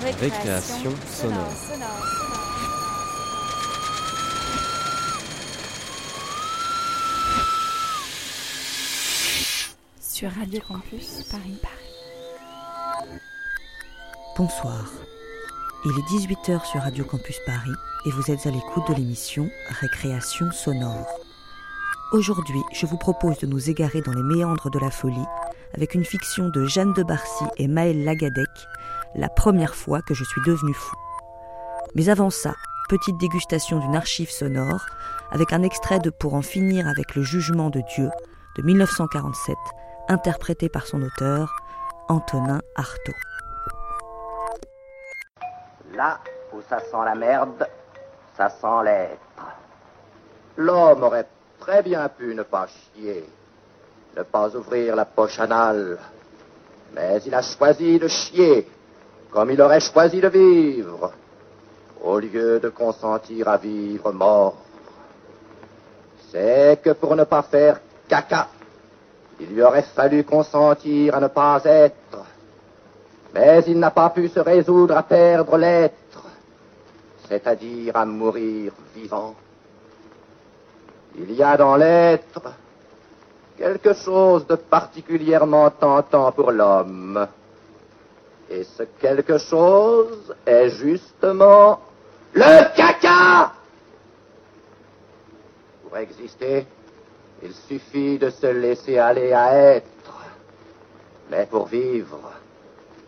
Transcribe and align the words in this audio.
Récréation 0.00 0.92
sonore. 1.06 1.48
Sur 10.00 10.30
Radio 10.30 10.60
Campus 10.68 11.24
Paris. 11.30 11.58
Bonsoir. 14.36 14.84
Il 15.84 15.90
est 15.90 16.26
18h 16.26 16.64
sur 16.64 16.80
Radio 16.80 17.04
Campus 17.04 17.38
Paris 17.44 17.70
et 18.06 18.10
vous 18.10 18.30
êtes 18.30 18.46
à 18.46 18.50
l'écoute 18.50 18.88
de 18.88 18.94
l'émission 18.94 19.50
Récréation 19.80 20.52
sonore. 20.52 21.08
Aujourd'hui, 22.12 22.62
je 22.72 22.86
vous 22.86 22.98
propose 22.98 23.38
de 23.38 23.46
nous 23.46 23.68
égarer 23.68 24.00
dans 24.02 24.12
les 24.12 24.22
méandres 24.22 24.70
de 24.70 24.78
la 24.78 24.90
folie 24.90 25.26
avec 25.74 25.94
une 25.94 26.04
fiction 26.04 26.48
de 26.48 26.64
Jeanne 26.66 26.92
de 26.94 27.02
Barcy 27.02 27.44
et 27.58 27.68
Maël 27.68 28.04
Lagadec, 28.04 28.48
la 29.14 29.28
première 29.28 29.74
fois 29.74 30.00
que 30.02 30.14
je 30.14 30.24
suis 30.24 30.40
devenu 30.46 30.74
fou. 30.74 30.96
Mais 31.94 32.08
avant 32.08 32.30
ça, 32.30 32.54
petite 32.88 33.18
dégustation 33.18 33.78
d'une 33.78 33.96
archive 33.96 34.30
sonore 34.30 34.86
avec 35.30 35.52
un 35.52 35.62
extrait 35.62 35.98
de 35.98 36.10
Pour 36.10 36.34
en 36.34 36.42
finir 36.42 36.88
avec 36.88 37.14
le 37.14 37.22
jugement 37.22 37.70
de 37.70 37.82
Dieu 37.94 38.10
de 38.56 38.62
1947, 38.62 39.56
interprété 40.08 40.68
par 40.68 40.86
son 40.86 41.02
auteur, 41.02 41.54
Antonin 42.08 42.60
Artaud. 42.74 43.12
Là 45.94 46.18
où 46.52 46.60
ça 46.68 46.80
sent 46.80 47.04
la 47.04 47.14
merde, 47.14 47.68
ça 48.36 48.48
sent 48.48 48.84
l'être. 48.84 49.20
L'homme 50.56 51.02
aurait 51.02 51.26
très 51.60 51.82
bien 51.82 52.08
pu 52.08 52.34
ne 52.34 52.42
pas 52.42 52.66
chier, 52.66 53.28
ne 54.16 54.22
pas 54.22 54.56
ouvrir 54.56 54.96
la 54.96 55.04
poche 55.04 55.38
anale, 55.38 55.98
mais 56.94 57.20
il 57.26 57.34
a 57.34 57.42
choisi 57.42 57.98
de 57.98 58.08
chier 58.08 58.66
comme 59.30 59.50
il 59.50 59.60
aurait 59.60 59.80
choisi 59.80 60.20
de 60.20 60.28
vivre, 60.28 61.12
au 62.02 62.18
lieu 62.18 62.60
de 62.60 62.68
consentir 62.68 63.48
à 63.48 63.56
vivre 63.56 64.12
mort. 64.12 64.56
C'est 66.30 66.80
que 66.82 66.90
pour 66.90 67.16
ne 67.16 67.24
pas 67.24 67.42
faire 67.42 67.80
caca, 68.08 68.48
il 69.40 69.48
lui 69.48 69.62
aurait 69.62 69.82
fallu 69.82 70.24
consentir 70.24 71.14
à 71.14 71.20
ne 71.20 71.28
pas 71.28 71.60
être, 71.64 72.24
mais 73.34 73.62
il 73.66 73.78
n'a 73.78 73.90
pas 73.90 74.10
pu 74.10 74.28
se 74.28 74.40
résoudre 74.40 74.96
à 74.96 75.02
perdre 75.02 75.56
l'être, 75.56 76.24
c'est-à-dire 77.28 77.96
à 77.96 78.04
mourir 78.04 78.72
vivant. 78.94 79.34
Il 81.16 81.32
y 81.32 81.42
a 81.42 81.56
dans 81.56 81.76
l'être 81.76 82.42
quelque 83.56 83.92
chose 83.92 84.46
de 84.46 84.54
particulièrement 84.54 85.70
tentant 85.70 86.30
pour 86.32 86.52
l'homme. 86.52 87.26
Et 88.50 88.64
ce 88.64 88.82
quelque 89.00 89.38
chose 89.38 90.34
est 90.46 90.70
justement 90.70 91.80
le 92.32 92.74
caca. 92.74 93.52
Pour 95.82 95.98
exister, 95.98 96.66
il 97.42 97.52
suffit 97.52 98.18
de 98.18 98.30
se 98.30 98.46
laisser 98.46 98.98
aller 98.98 99.32
à 99.32 99.74
être. 99.74 99.86
Mais 101.30 101.46
pour 101.46 101.66
vivre, 101.66 102.20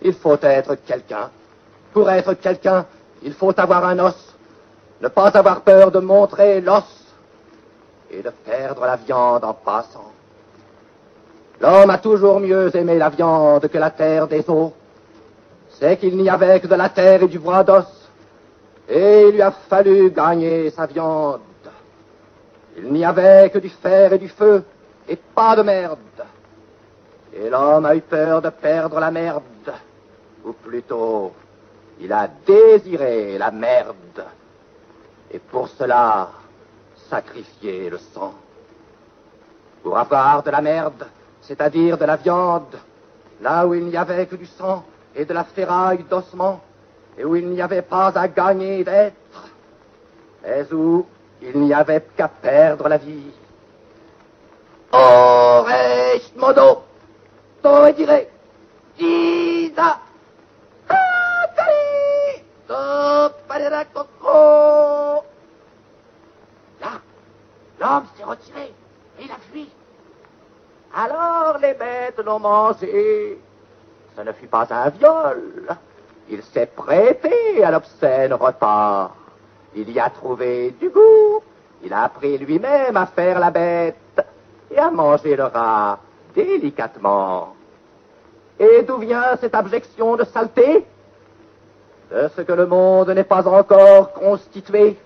il 0.03 0.13
faut 0.13 0.39
être 0.43 0.75
quelqu'un. 0.87 1.31
Pour 1.93 2.11
être 2.11 2.35
quelqu'un, 2.35 2.87
il 3.23 3.33
faut 3.33 3.59
avoir 3.59 3.85
un 3.87 3.99
os. 3.99 4.35
Ne 5.01 5.09
pas 5.09 5.29
avoir 5.29 5.63
peur 5.63 5.91
de 5.91 6.01
montrer 6.01 6.61
l'os 6.61 6.85
et 8.11 8.23
de 8.23 8.31
perdre 8.31 8.85
la 8.85 8.97
viande 8.97 9.45
en 9.45 9.55
passant. 9.55 10.13
L'homme 11.61 11.91
a 11.91 11.99
toujours 11.99 12.41
mieux 12.41 12.75
aimé 12.77 12.99
la 12.99 13.09
viande 13.09 13.69
que 13.69 13.79
la 13.79 13.91
terre 13.91 14.27
des 14.27 14.45
eaux 14.49 14.73
c'est 15.81 15.97
qu'il 15.97 16.17
n'y 16.19 16.29
avait 16.29 16.61
que 16.61 16.67
de 16.67 16.75
la 16.75 16.91
terre 16.91 17.23
et 17.23 17.29
du 17.29 17.39
bois 17.39 17.65
d'os, 17.65 17.87
et 18.87 19.29
il 19.29 19.35
lui 19.35 19.43
a 19.43 19.51
fallu 19.51 20.11
gagner 20.11 20.71
sa 20.71 20.85
viande. 20.85 21.41
Il 22.77 22.93
n'y 22.93 23.05
avait 23.05 23.49
que 23.51 23.59
du 23.59 23.71
fer 23.71 24.13
et 24.13 24.19
du 24.19 24.29
feu, 24.29 24.63
et 25.09 25.17
pas 25.17 25.57
de 25.57 25.63
merde. 25.63 25.99
Et 27.33 27.49
l'homme 27.49 27.87
a 27.87 27.97
eu 27.97 28.03
peur 28.03 28.43
de 28.43 28.51
perdre 28.51 29.01
la 29.01 29.11
merde, 29.11 29.73
ou 30.45 30.53
plutôt, 30.53 31.33
il 31.99 32.13
a 32.13 32.29
désiré 32.47 33.39
la 33.39 33.51
merde, 33.51 34.25
et 35.31 35.39
pour 35.39 35.69
cela, 35.69 36.29
sacrifié 37.09 37.89
le 37.89 37.99
sang. 37.99 38.35
Pour 39.83 39.97
avoir 39.97 40.43
de 40.43 40.51
la 40.51 40.61
merde, 40.61 41.07
c'est-à-dire 41.41 41.97
de 41.97 42.05
la 42.05 42.17
viande, 42.17 42.77
là 43.41 43.67
où 43.67 43.73
il 43.73 43.87
n'y 43.87 43.97
avait 43.97 44.27
que 44.27 44.37
du 44.37 44.47
sang, 44.47 44.85
et 45.15 45.25
de 45.25 45.33
la 45.33 45.45
ferraille 45.45 46.05
d'ossement, 46.09 46.61
et 47.19 47.25
où 47.25 47.37
il 47.37 47.49
n'y 47.49 47.61
avait 47.61 47.83
pas 47.83 48.13
à 48.19 48.29
gagner 48.29 48.85
d'être, 48.85 49.15
mais 50.43 50.73
où 50.73 51.07
il 51.43 51.59
n'y 51.61 51.75
avait 51.75 52.07
qu'à 52.17 52.29
perdre 52.29 52.89
la 52.89 52.97
vie. 52.97 53.33
Ores 54.93 56.33
modo, 56.37 56.83
to 57.63 57.93
dire, 57.93 58.27
Isa, 58.99 60.01
Akari, 60.89 62.43
to. 62.67 63.31
Là, 66.81 67.01
l'homme 67.81 68.07
s'est 68.17 68.25
retiré, 68.25 68.73
et 69.19 69.25
il 69.25 69.31
a 69.31 69.39
fui. 69.53 69.69
Alors 70.95 71.59
les 71.59 71.75
bêtes 71.75 72.19
l'ont 72.25 72.41
mangé. 72.41 73.39
Ne 74.25 74.33
fut 74.33 74.49
pas 74.49 74.67
un 74.71 74.91
viol. 74.91 75.67
Il 76.29 76.43
s'est 76.43 76.67
prêté 76.67 77.65
à 77.65 77.71
l'obscène 77.71 78.35
repas. 78.35 79.13
Il 79.75 79.91
y 79.91 79.99
a 79.99 80.11
trouvé 80.11 80.75
du 80.81 80.91
goût. 80.91 81.43
Il 81.83 81.93
a 81.93 82.05
appris 82.05 82.37
lui-même 82.37 82.97
à 82.97 83.07
faire 83.07 83.39
la 83.41 83.51
bête 83.51 83.97
et 84.71 84.79
à 84.79 84.91
manger 84.91 85.37
le 85.37 85.45
rat 85.45 85.99
délicatement. 86.35 87.55
Et 88.59 88.83
d'où 88.83 88.99
vient 88.99 89.37
cette 89.41 89.55
abjection 89.55 90.17
de 90.17 90.25
saleté? 90.25 90.85
De 92.11 92.29
ce 92.37 92.43
que 92.43 92.53
le 92.53 92.67
monde 92.67 93.09
n'est 93.11 93.25
pas 93.25 93.49
encore 93.49 94.13
constitué, 94.13 94.99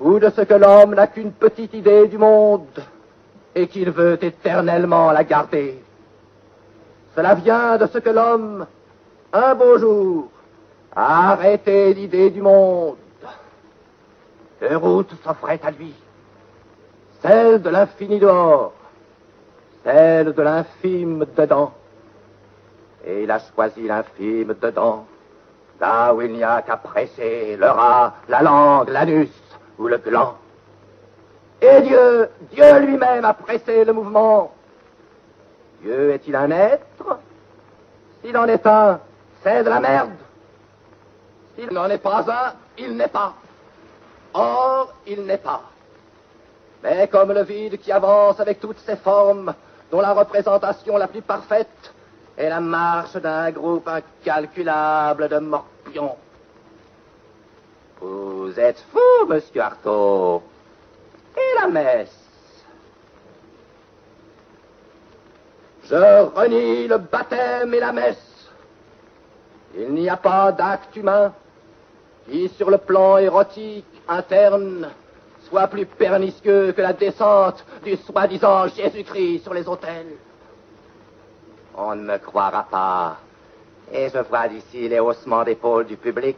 ou 0.00 0.18
de 0.18 0.30
ce 0.30 0.40
que 0.40 0.54
l'homme 0.54 0.94
n'a 0.94 1.06
qu'une 1.06 1.32
petite 1.32 1.74
idée 1.74 2.08
du 2.08 2.18
monde 2.18 2.82
et 3.54 3.68
qu'il 3.68 3.90
veut 3.90 4.18
éternellement 4.24 5.12
la 5.12 5.22
garder. 5.24 5.80
Cela 7.14 7.34
vient 7.34 7.76
de 7.76 7.86
ce 7.86 7.98
que 7.98 8.10
l'homme, 8.10 8.66
un 9.32 9.54
beau 9.54 9.78
jour, 9.78 10.28
a 10.94 11.32
arrêté 11.32 11.92
l'idée 11.94 12.30
du 12.30 12.42
monde. 12.42 12.96
Deux 14.60 14.76
routes 14.76 15.12
s'offraient 15.24 15.60
à 15.64 15.70
lui. 15.70 15.94
Celle 17.22 17.60
de 17.62 17.70
l'infini 17.70 18.18
dehors, 18.18 18.72
celle 19.84 20.32
de 20.32 20.42
l'infime 20.42 21.26
dedans. 21.36 21.72
Et 23.04 23.22
il 23.24 23.30
a 23.30 23.38
choisi 23.38 23.86
l'infime 23.86 24.54
dedans, 24.60 25.06
là 25.80 26.14
où 26.14 26.20
il 26.22 26.32
n'y 26.32 26.44
a 26.44 26.62
qu'à 26.62 26.76
presser 26.76 27.56
le 27.56 27.66
rat, 27.66 28.14
la 28.28 28.42
langue, 28.42 28.88
l'anus 28.88 29.30
ou 29.78 29.88
le 29.88 29.98
gland. 29.98 30.36
Et 31.62 31.80
Dieu, 31.82 32.28
Dieu 32.52 32.78
lui-même 32.80 33.24
a 33.24 33.34
pressé 33.34 33.84
le 33.84 33.92
mouvement 33.92 34.52
Dieu 35.82 36.10
est-il 36.10 36.36
un 36.36 36.50
être? 36.50 37.18
S'il 38.22 38.36
en 38.36 38.46
est 38.46 38.66
un, 38.66 39.00
c'est 39.42 39.64
de 39.64 39.68
la 39.68 39.80
merde. 39.80 40.10
S'il 41.56 41.72
n'en 41.72 41.88
est 41.88 41.98
pas 41.98 42.20
un, 42.28 42.52
il 42.78 42.96
n'est 42.96 43.08
pas. 43.08 43.34
Or, 44.34 44.92
il 45.06 45.22
n'est 45.22 45.38
pas. 45.38 45.62
Mais 46.82 47.08
comme 47.08 47.32
le 47.32 47.42
vide 47.42 47.78
qui 47.78 47.92
avance 47.92 48.40
avec 48.40 48.60
toutes 48.60 48.78
ses 48.80 48.96
formes, 48.96 49.54
dont 49.90 50.00
la 50.00 50.12
représentation 50.12 50.96
la 50.96 51.08
plus 51.08 51.22
parfaite 51.22 51.92
est 52.36 52.48
la 52.48 52.60
marche 52.60 53.16
d'un 53.16 53.50
groupe 53.50 53.88
incalculable 53.88 55.28
de 55.28 55.38
morpions. 55.38 56.16
Vous 58.00 58.58
êtes 58.58 58.82
fou, 58.92 59.26
monsieur 59.28 59.60
Artaud. 59.60 60.42
Et 61.36 61.60
la 61.60 61.68
messe? 61.68 62.19
Je 65.90 65.96
renie 65.96 66.86
le 66.86 66.98
baptême 66.98 67.74
et 67.74 67.80
la 67.80 67.90
messe. 67.90 68.48
Il 69.76 69.92
n'y 69.92 70.08
a 70.08 70.16
pas 70.16 70.52
d'acte 70.52 70.94
humain 70.94 71.32
qui, 72.28 72.48
sur 72.50 72.70
le 72.70 72.78
plan 72.78 73.18
érotique 73.18 73.84
interne, 74.06 74.88
soit 75.48 75.66
plus 75.66 75.86
pernicieux 75.86 76.70
que 76.70 76.80
la 76.80 76.92
descente 76.92 77.64
du 77.84 77.96
soi-disant 77.96 78.68
Jésus-Christ 78.68 79.42
sur 79.42 79.52
les 79.52 79.66
autels. 79.66 80.14
On 81.76 81.96
ne 81.96 82.02
me 82.02 82.18
croira 82.18 82.66
pas, 82.70 83.16
et 83.92 84.08
je 84.10 84.18
vois 84.18 84.46
d'ici 84.46 84.88
les 84.88 85.00
haussements 85.00 85.42
d'épaule 85.42 85.86
du 85.86 85.96
public. 85.96 86.36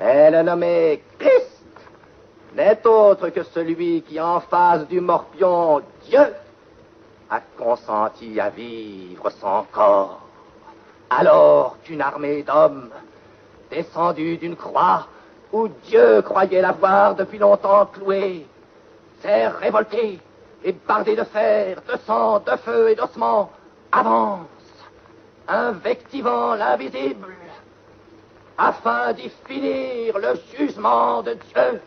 Mais 0.00 0.28
le 0.28 0.42
nommé 0.42 1.04
Christ 1.20 1.62
n'est 2.56 2.84
autre 2.84 3.28
que 3.28 3.44
celui 3.44 4.02
qui, 4.02 4.18
en 4.20 4.40
face 4.40 4.88
du 4.88 5.00
morpion 5.00 5.82
Dieu, 6.08 6.34
a 7.30 7.40
consenti 7.56 8.40
à 8.40 8.50
vivre 8.50 9.30
son 9.30 9.64
corps, 9.72 10.20
alors 11.10 11.76
qu'une 11.82 12.00
armée 12.00 12.42
d'hommes 12.42 12.90
descendu 13.70 14.36
d'une 14.36 14.56
croix 14.56 15.06
où 15.52 15.68
Dieu 15.84 16.22
croyait 16.22 16.60
l'avoir 16.60 17.14
depuis 17.14 17.38
longtemps 17.38 17.86
cloué, 17.86 18.46
s'est 19.20 19.48
révolté 19.48 20.18
et 20.64 20.72
bardé 20.72 21.16
de 21.16 21.24
fer, 21.24 21.80
de 21.88 21.96
sang, 22.06 22.40
de 22.40 22.56
feu 22.56 22.90
et 22.90 22.94
d'ossements, 22.94 23.50
avance, 23.92 24.46
invectivant 25.48 26.54
l'invisible, 26.54 27.34
afin 28.58 29.12
d'y 29.12 29.30
finir 29.46 30.18
le 30.18 30.34
jugement 30.56 31.22
de 31.22 31.34
Dieu. 31.34 31.80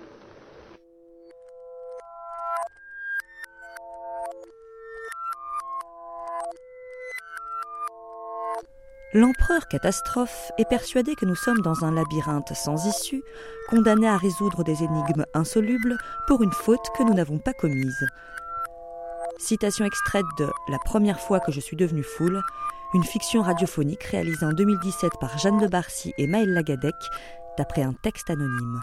L'empereur 9.16 9.68
catastrophe 9.68 10.52
est 10.58 10.68
persuadé 10.68 11.14
que 11.14 11.28
nous 11.28 11.36
sommes 11.36 11.62
dans 11.62 11.86
un 11.86 11.92
labyrinthe 11.92 12.52
sans 12.56 12.88
issue, 12.88 13.24
condamné 13.70 14.08
à 14.08 14.18
résoudre 14.18 14.64
des 14.64 14.82
énigmes 14.82 15.26
insolubles 15.36 16.00
pour 16.26 16.42
une 16.42 16.52
faute 16.52 16.90
que 16.98 17.04
nous 17.04 17.14
n'avons 17.14 17.38
pas 17.38 17.54
commise. 17.54 18.08
Citation 19.38 19.86
extraite 19.86 20.26
de 20.40 20.50
La 20.68 20.80
première 20.80 21.20
fois 21.20 21.40
que 21.40 21.52
je 21.52 21.60
suis 21.60 21.78
devenu 21.78 22.02
foule, 22.02 22.42
une 22.96 23.04
fiction 23.04 23.44
radiophonique 23.44 24.04
réalisée 24.04 24.48
en 24.48 24.54
2017 24.54 25.12
par 25.20 25.38
Jeanne 25.38 25.60
de 25.60 25.68
Barcy 25.68 26.12
et 26.18 26.26
Maël 26.26 26.52
Lagadec, 26.52 26.96
d'après 27.56 27.84
un 27.84 27.94
texte 27.94 28.32
anonyme. 28.32 28.82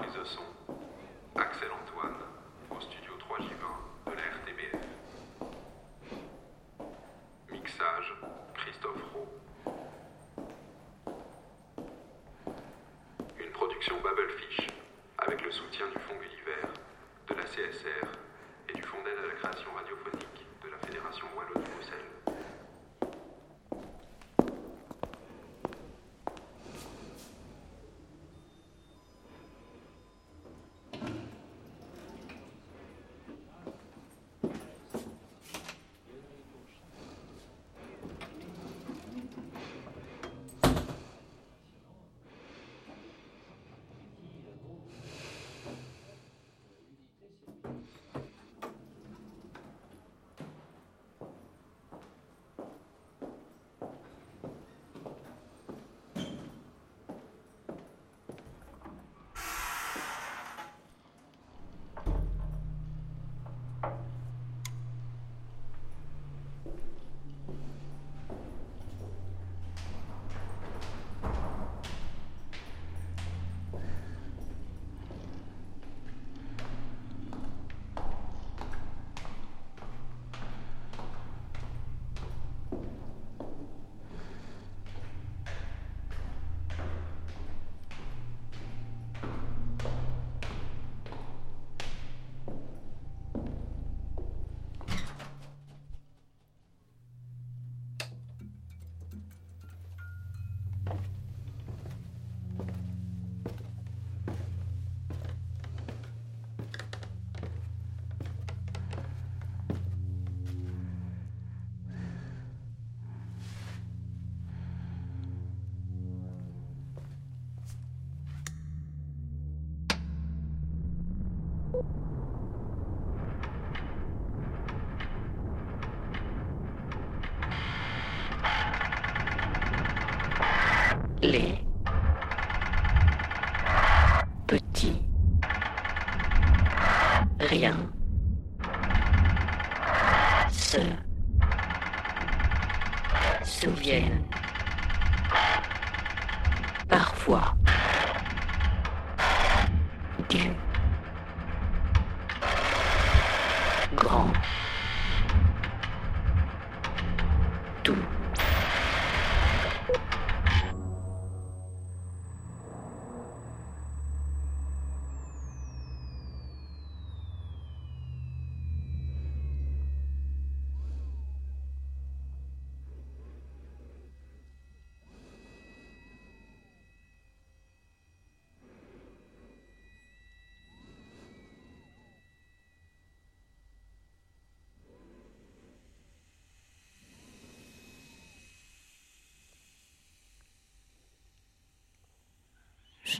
Prise 0.00 0.18
de 0.18 0.24
son, 0.24 0.42
Axel 1.36 1.68
Antoine, 1.70 2.29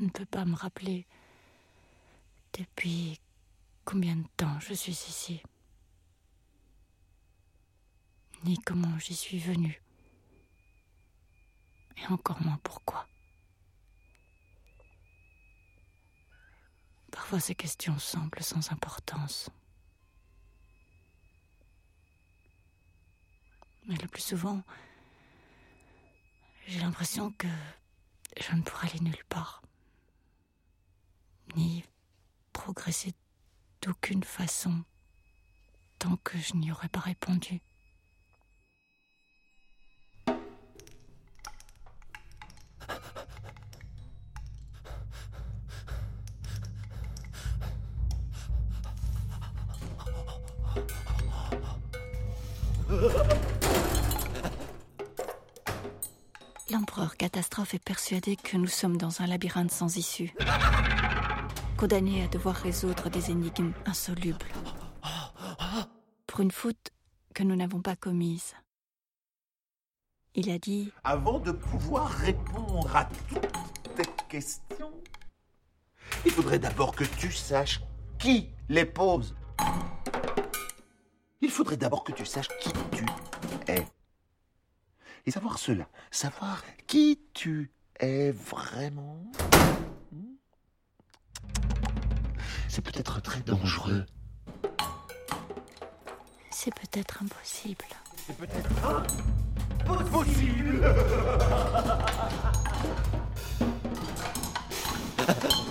Je 0.00 0.06
ne 0.06 0.10
peux 0.10 0.24
pas 0.24 0.46
me 0.46 0.54
rappeler 0.54 1.06
depuis 2.54 3.20
combien 3.84 4.16
de 4.16 4.26
temps 4.34 4.58
je 4.58 4.72
suis 4.72 4.92
ici, 4.92 5.42
ni 8.44 8.56
comment 8.56 8.98
j'y 8.98 9.14
suis 9.14 9.38
venue, 9.38 9.82
et 11.98 12.06
encore 12.06 12.40
moins 12.40 12.58
pourquoi. 12.62 13.06
Parfois 17.12 17.38
ces 17.38 17.54
questions 17.54 17.98
semblent 17.98 18.42
sans 18.42 18.72
importance. 18.72 19.50
Mais 23.86 23.96
le 23.96 24.08
plus 24.08 24.22
souvent, 24.22 24.62
j'ai 26.68 26.80
l'impression 26.80 27.32
que 27.32 27.48
je 28.40 28.54
ne 28.54 28.62
pourrai 28.62 28.88
aller 28.88 29.00
nulle 29.00 29.24
part 29.28 29.60
ni 31.56 31.84
progresser 32.52 33.12
d'aucune 33.82 34.24
façon 34.24 34.82
tant 35.98 36.16
que 36.24 36.38
je 36.38 36.54
n'y 36.54 36.72
aurais 36.72 36.88
pas 36.88 37.00
répondu. 37.00 37.60
L'empereur 56.70 57.16
catastrophe 57.16 57.74
est 57.74 57.78
persuadé 57.84 58.36
que 58.36 58.56
nous 58.56 58.66
sommes 58.66 58.96
dans 58.96 59.22
un 59.22 59.26
labyrinthe 59.26 59.70
sans 59.70 59.96
issue 59.96 60.32
condamné 61.80 62.22
à 62.22 62.28
devoir 62.28 62.56
résoudre 62.56 63.08
des 63.08 63.30
énigmes 63.30 63.72
insolubles 63.86 64.44
pour 66.26 66.40
une 66.40 66.50
faute 66.50 66.90
que 67.34 67.42
nous 67.42 67.56
n'avons 67.56 67.80
pas 67.80 67.96
commise. 67.96 68.54
Il 70.34 70.50
a 70.50 70.58
dit 70.58 70.92
Avant 71.04 71.38
de 71.38 71.52
pouvoir 71.52 72.10
répondre 72.10 72.94
à 72.94 73.06
toutes 73.06 73.94
tes 73.96 74.10
questions, 74.28 74.92
il 76.26 76.32
faudrait 76.32 76.58
d'abord 76.58 76.94
que 76.94 77.04
tu 77.04 77.32
saches 77.32 77.80
qui 78.18 78.50
les 78.68 78.84
pose. 78.84 79.34
Il 81.40 81.50
faudrait 81.50 81.78
d'abord 81.78 82.04
que 82.04 82.12
tu 82.12 82.26
saches 82.26 82.48
qui 82.60 82.72
tu 82.92 83.06
es. 83.68 83.86
Et 85.24 85.30
savoir 85.30 85.58
cela, 85.58 85.88
savoir 86.10 86.62
qui 86.86 87.22
tu 87.32 87.72
es 87.98 88.32
vraiment, 88.32 89.32
c'est 92.70 92.82
peut-être 92.82 93.20
très 93.20 93.40
dangereux. 93.40 94.06
C'est 96.50 96.72
peut-être 96.72 97.20
impossible. 97.22 97.84
C'est 98.26 98.36
peut-être 98.36 98.70
impossible. 99.88 100.94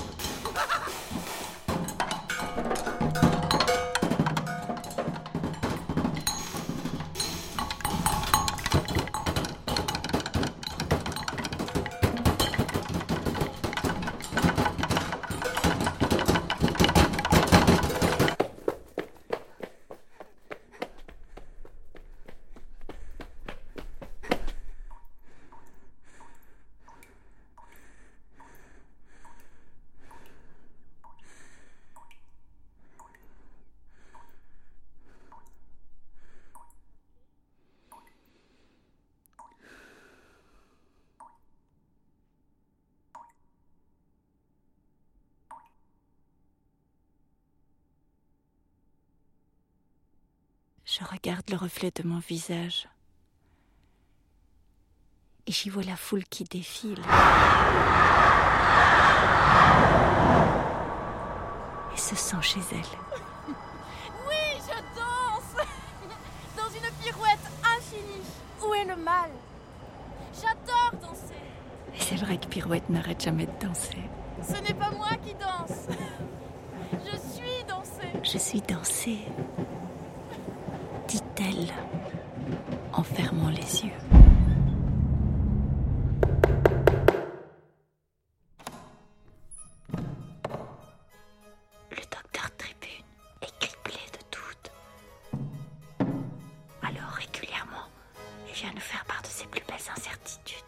Je 50.98 51.04
regarde 51.04 51.42
le 51.50 51.58
reflet 51.58 51.92
de 51.94 52.08
mon 52.08 52.20
visage. 52.20 52.88
Et 55.46 55.52
j'y 55.52 55.68
vois 55.68 55.82
la 55.82 55.94
foule 55.94 56.24
qui 56.24 56.44
défile. 56.44 57.02
Et 61.94 61.98
se 61.98 62.16
sent 62.16 62.40
chez 62.40 62.60
elle. 62.72 63.54
Oui, 64.26 64.58
je 64.58 64.74
danse 64.96 65.66
Dans 66.56 66.70
une 66.70 66.90
pirouette 67.02 67.46
infinie. 67.76 68.24
Où 68.66 68.72
est 68.72 68.86
le 68.86 68.96
mal? 68.96 69.30
J'adore 70.32 70.92
danser. 70.98 71.34
Et 71.94 72.00
c'est 72.00 72.16
vrai 72.16 72.38
que 72.38 72.46
Pirouette 72.46 72.88
n'arrête 72.88 73.22
jamais 73.22 73.46
de 73.46 73.66
danser. 73.66 73.98
Ce 74.42 74.56
n'est 74.62 74.74
pas 74.74 74.90
moi 74.92 75.10
qui 75.22 75.34
danse. 75.34 75.88
Je 76.92 77.16
suis 77.18 77.64
dansée. 77.68 78.12
Je 78.22 78.38
suis 78.38 78.60
dansée, 78.62 79.18
dit-elle, 81.36 81.72
en 82.92 83.02
fermant 83.02 83.50
les 83.50 83.84
yeux. 83.84 83.92
Le 91.90 91.96
docteur 91.96 92.50
Tribune 92.56 93.04
est 93.42 93.58
criblé 93.58 94.00
de 94.12 94.18
doutes. 94.32 94.72
Alors 96.82 97.10
régulièrement, 97.12 97.86
il 98.48 98.54
vient 98.54 98.72
nous 98.72 98.80
faire 98.80 99.04
part 99.04 99.22
de 99.22 99.28
ses 99.28 99.46
plus 99.46 99.62
belles 99.66 99.76
incertitudes. 99.94 100.62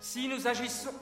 Si 0.00 0.28
nous 0.28 0.46
agissons. 0.46 0.92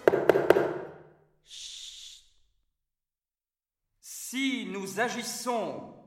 Si 4.01 4.67
nous 4.71 5.01
agissons 5.01 6.00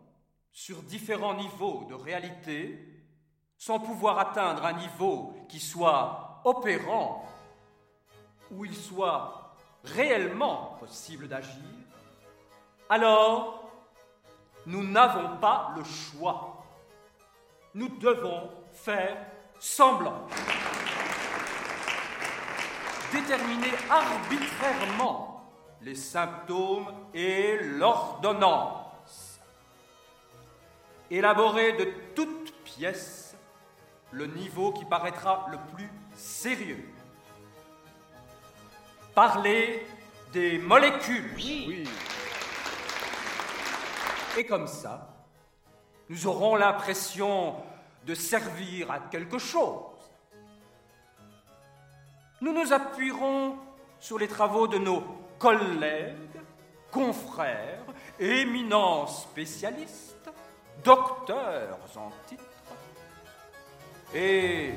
sur 0.66 0.82
différents 0.82 1.34
niveaux 1.34 1.86
de 1.90 1.94
réalité, 1.94 2.80
sans 3.58 3.82
pouvoir 3.82 4.18
atteindre 4.18 4.64
un 4.66 4.72
niveau 4.72 5.36
qui 5.50 5.60
soit 5.60 6.40
opérant, 6.46 7.28
où 8.50 8.64
il 8.64 8.74
soit 8.74 9.58
réellement 9.84 10.78
possible 10.80 11.28
d'agir, 11.28 11.52
Alors, 12.88 13.70
nous 14.66 14.86
n'avons 14.86 15.36
pas 15.42 15.74
le 15.76 15.84
choix. 15.84 16.64
Nous 17.74 17.90
devons 17.98 18.50
faire 18.72 19.18
semblant. 19.60 20.28
Déterminer 23.12 23.74
arbitrairement 23.90 25.44
les 25.82 25.96
symptômes 25.96 26.88
et 27.14 27.58
l'ordonnance. 27.64 28.83
Élaborer 31.14 31.74
de 31.74 31.94
toutes 32.16 32.52
pièces 32.64 33.36
le 34.12 34.26
niveau 34.26 34.72
qui 34.72 34.84
paraîtra 34.84 35.46
le 35.52 35.60
plus 35.76 35.88
sérieux. 36.16 36.90
Parler 39.14 39.86
des 40.32 40.58
molécules. 40.58 41.30
Oui. 41.36 41.88
Et 44.40 44.46
comme 44.48 44.66
ça, 44.66 45.14
nous 46.10 46.26
aurons 46.26 46.56
l'impression 46.56 47.58
de 48.08 48.16
servir 48.16 48.90
à 48.90 48.98
quelque 48.98 49.38
chose. 49.38 49.84
Nous 52.42 52.54
nous 52.54 52.74
appuierons 52.74 53.60
sur 54.00 54.18
les 54.18 54.28
travaux 54.28 54.68
de 54.68 54.80
nos 54.80 55.04
collègues, 55.38 56.42
confrères, 56.90 57.86
éminents 58.20 59.06
spécialistes, 59.06 60.13
docteurs 60.84 61.78
en 61.96 62.12
titre, 62.28 62.44
et 64.14 64.74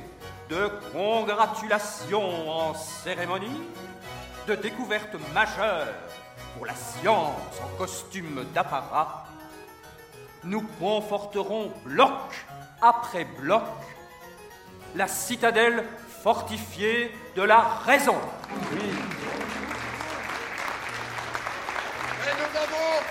de 0.48 0.70
congratulations 0.92 2.50
en 2.50 2.74
cérémonie, 2.74 3.62
de 4.46 4.54
découvertes 4.54 5.16
majeures 5.34 5.92
pour 6.56 6.66
la 6.66 6.74
science 6.74 7.60
en 7.62 7.76
costume 7.76 8.44
d'apparat, 8.54 9.26
nous 10.44 10.62
conforterons 10.78 11.72
bloc 11.84 12.12
après 12.80 13.24
bloc 13.24 13.64
la 14.94 15.08
citadelle 15.08 15.84
fortifiée 16.22 17.12
de 17.34 17.42
la 17.42 17.60
raison. 17.60 18.16
Et 18.72 18.76
nous 22.32 22.56
avons 22.56 23.02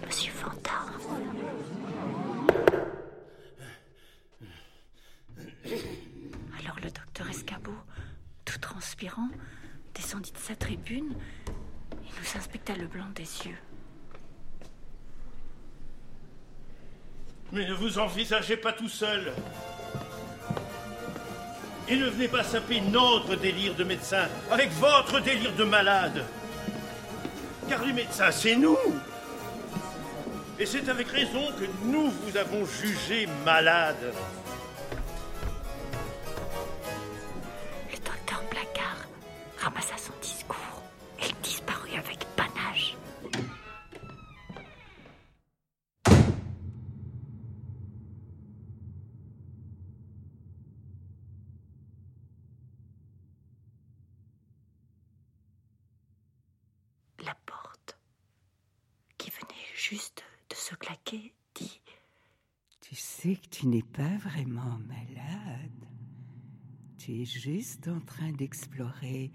Monsieur 0.00 0.32
Fantard. 0.32 0.92
Alors 6.58 6.76
le 6.82 6.90
docteur 6.90 7.28
Escabeau, 7.30 7.74
tout 8.44 8.58
transpirant, 8.58 9.28
descendit 9.94 10.32
de 10.32 10.38
sa 10.38 10.56
tribune 10.56 11.14
et 11.92 12.10
nous 12.20 12.38
inspecta 12.38 12.74
le 12.74 12.86
blanc 12.86 13.06
des 13.14 13.22
yeux. 13.22 13.58
Mais 17.52 17.66
ne 17.66 17.74
vous 17.74 17.98
envisagez 17.98 18.56
pas 18.56 18.72
tout 18.72 18.88
seul. 18.88 19.32
Et 21.88 21.96
ne 21.96 22.08
venez 22.08 22.28
pas 22.28 22.42
saper 22.42 22.80
notre 22.80 23.36
délire 23.36 23.74
de 23.74 23.84
médecin 23.84 24.28
avec 24.50 24.70
votre 24.72 25.20
délire 25.20 25.54
de 25.54 25.64
malade. 25.64 26.24
Car 27.68 27.84
les 27.84 27.92
médecins, 27.92 28.30
c'est 28.30 28.56
nous. 28.56 28.78
Et 30.58 30.66
c'est 30.66 30.88
avec 30.88 31.08
raison 31.08 31.50
que 31.58 31.64
nous 31.84 32.10
vous 32.10 32.36
avons 32.36 32.64
jugé 32.64 33.26
malade. 33.44 34.12
Sais 63.24 63.36
que 63.36 63.48
tu 63.48 63.68
n'es 63.68 63.80
pas 63.82 64.18
vraiment 64.18 64.78
malade. 64.86 65.70
Tu 66.98 67.22
es 67.22 67.24
juste 67.24 67.88
en 67.88 67.98
train 68.00 68.30
d'explorer 68.32 69.32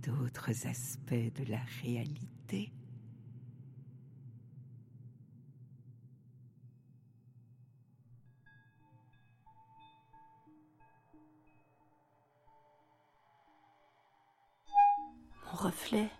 d'autres 0.00 0.68
aspects 0.68 1.10
de 1.10 1.50
la 1.50 1.58
réalité. 1.82 2.72
Mon 15.46 15.56
reflet 15.56 16.12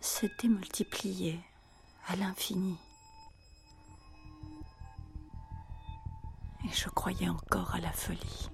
se 0.00 0.26
démultipliait 0.40 1.40
à 2.06 2.14
l'infini. 2.14 2.78
Je 6.76 6.90
croyais 6.90 7.28
encore 7.28 7.74
à 7.74 7.80
la 7.80 7.90
folie. 7.90 8.50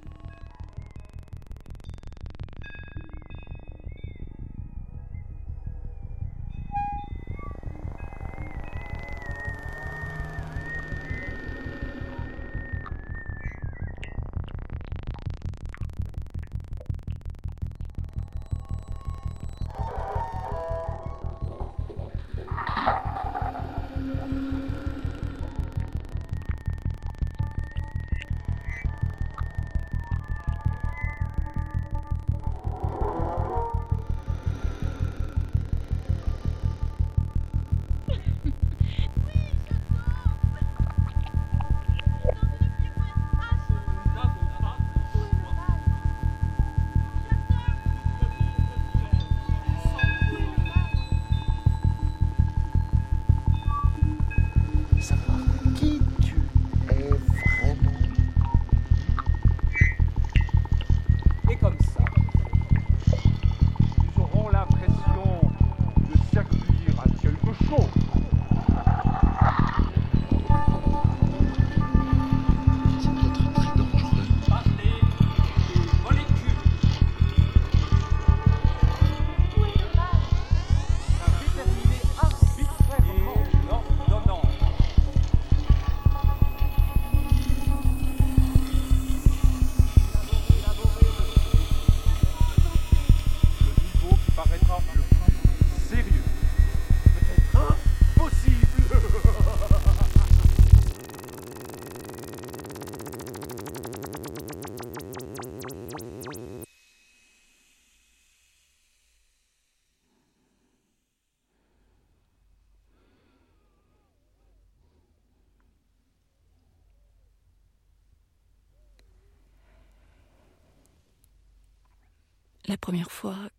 La 122.66 122.76
première 122.76 123.10
fois 123.10 123.50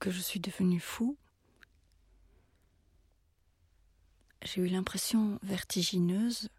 que 0.00 0.10
je 0.10 0.20
suis 0.20 0.40
devenu 0.40 0.78
fou, 0.78 1.16
j'ai 4.42 4.60
eu 4.60 4.66
l'impression 4.66 5.38
vertigineuse 5.42 6.50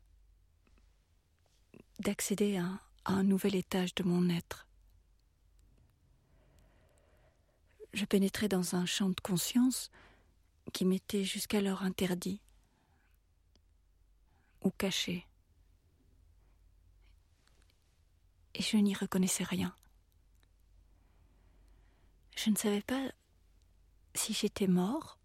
d'accéder 2.00 2.58
à, 2.58 2.80
à 3.06 3.14
un 3.14 3.24
nouvel 3.24 3.56
étage 3.56 3.94
de 3.94 4.04
mon 4.04 4.30
être. 4.30 4.68
Je 7.94 8.06
pénétrais 8.06 8.50
dans 8.50 8.76
un 8.76 8.88
champ 8.88 9.10
de 9.10 9.22
conscience 9.22 9.92
qui 10.74 10.86
m'était 10.86 11.24
jusqu'alors 11.24 11.84
interdit 11.84 12.42
ou 14.64 14.72
caché. 14.72 15.28
Et 18.56 18.64
je 18.64 18.78
n'y 18.78 18.96
reconnaissais 18.96 19.44
rien. 19.44 19.76
Je 22.36 22.50
ne 22.50 22.56
savais 22.56 22.82
pas 22.82 23.12
si 24.14 24.34
j'étais 24.34 24.68
mort 24.68 25.18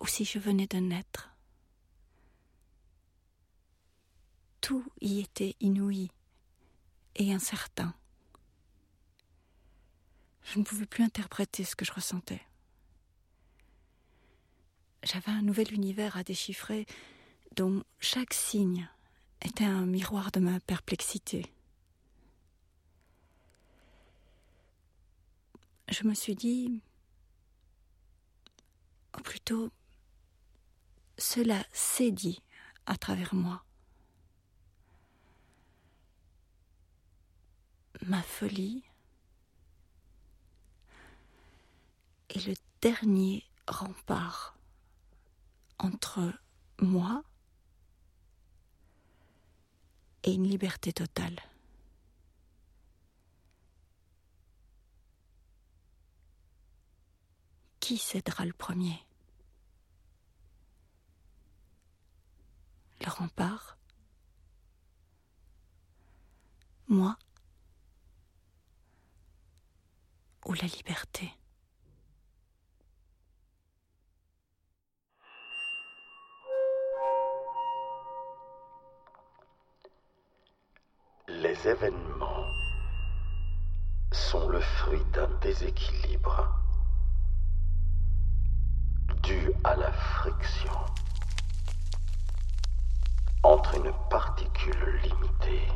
ou 0.00 0.06
si 0.06 0.24
je 0.24 0.38
venais 0.38 0.66
de 0.66 0.78
naître. 0.78 1.30
Tout 4.60 4.84
y 5.00 5.20
était 5.20 5.56
inouï 5.60 6.10
et 7.16 7.32
incertain. 7.32 7.94
Je 10.42 10.58
ne 10.58 10.64
pouvais 10.64 10.86
plus 10.86 11.04
interpréter 11.04 11.64
ce 11.64 11.76
que 11.76 11.84
je 11.84 11.92
ressentais. 11.92 12.42
J'avais 15.02 15.32
un 15.32 15.42
nouvel 15.42 15.72
univers 15.72 16.16
à 16.16 16.24
déchiffrer 16.24 16.86
dont 17.56 17.82
chaque 18.00 18.32
signe 18.32 18.88
était 19.42 19.64
un 19.64 19.86
miroir 19.86 20.30
de 20.30 20.40
ma 20.40 20.60
perplexité. 20.60 21.53
Je 25.88 26.06
me 26.06 26.14
suis 26.14 26.34
dit, 26.34 26.80
ou 29.16 29.20
plutôt, 29.22 29.70
cela 31.18 31.64
s'est 31.72 32.10
dit 32.10 32.42
à 32.86 32.96
travers 32.96 33.34
moi. 33.34 33.64
Ma 38.06 38.22
folie 38.22 38.82
est 42.28 42.46
le 42.46 42.54
dernier 42.80 43.44
rempart 43.68 44.58
entre 45.78 46.32
moi 46.80 47.22
et 50.24 50.32
une 50.32 50.48
liberté 50.48 50.92
totale. 50.92 51.40
Qui 57.84 57.98
cédera 57.98 58.46
le 58.46 58.54
premier? 58.54 58.98
Le 63.02 63.10
rempart? 63.10 63.76
Moi? 66.88 67.14
Ou 70.46 70.54
la 70.54 70.62
liberté? 70.62 71.30
Les 81.28 81.68
événements 81.68 82.46
sont 84.10 84.48
le 84.48 84.60
fruit 84.62 85.04
d'un 85.12 85.28
déséquilibre 85.40 86.63
dû 89.24 89.50
à 89.64 89.74
la 89.76 89.90
friction 89.92 90.72
entre 93.42 93.74
une 93.76 93.92
particule 94.10 95.00
limitée 95.02 95.68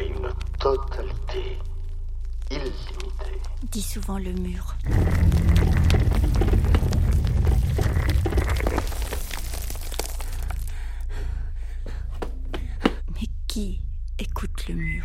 et 0.00 0.06
une 0.06 0.32
totalité 0.58 1.58
illimitée. 2.50 3.40
Dis 3.70 3.82
souvent 3.82 4.18
le 4.18 4.32
mur. 4.32 4.74
Mais 13.14 13.28
qui 13.46 13.80
écoute 14.18 14.68
le 14.68 14.74
mur? 14.74 15.04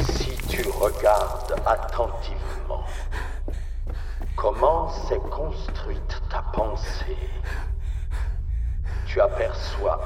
Si 0.00 0.36
tu 0.48 0.62
regardes 0.68 1.54
attentivement 1.66 2.84
comment 4.36 4.88
s'est 4.88 5.18
construite 5.30 6.22
ta 6.30 6.42
pensée, 6.42 7.16
tu 9.16 9.22
aperçois 9.22 9.96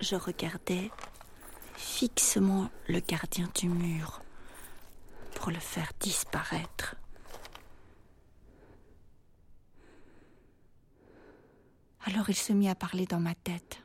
Je 0.00 0.14
regardais 0.14 0.90
fixement 1.74 2.70
le 2.88 3.00
gardien 3.00 3.48
du 3.54 3.68
mur 3.68 4.22
pour 5.34 5.50
le 5.50 5.58
faire 5.58 5.92
disparaître. 6.00 6.96
Alors 12.04 12.30
il 12.30 12.36
se 12.36 12.52
mit 12.52 12.68
à 12.68 12.74
parler 12.74 13.06
dans 13.06 13.20
ma 13.20 13.34
tête. 13.34 13.82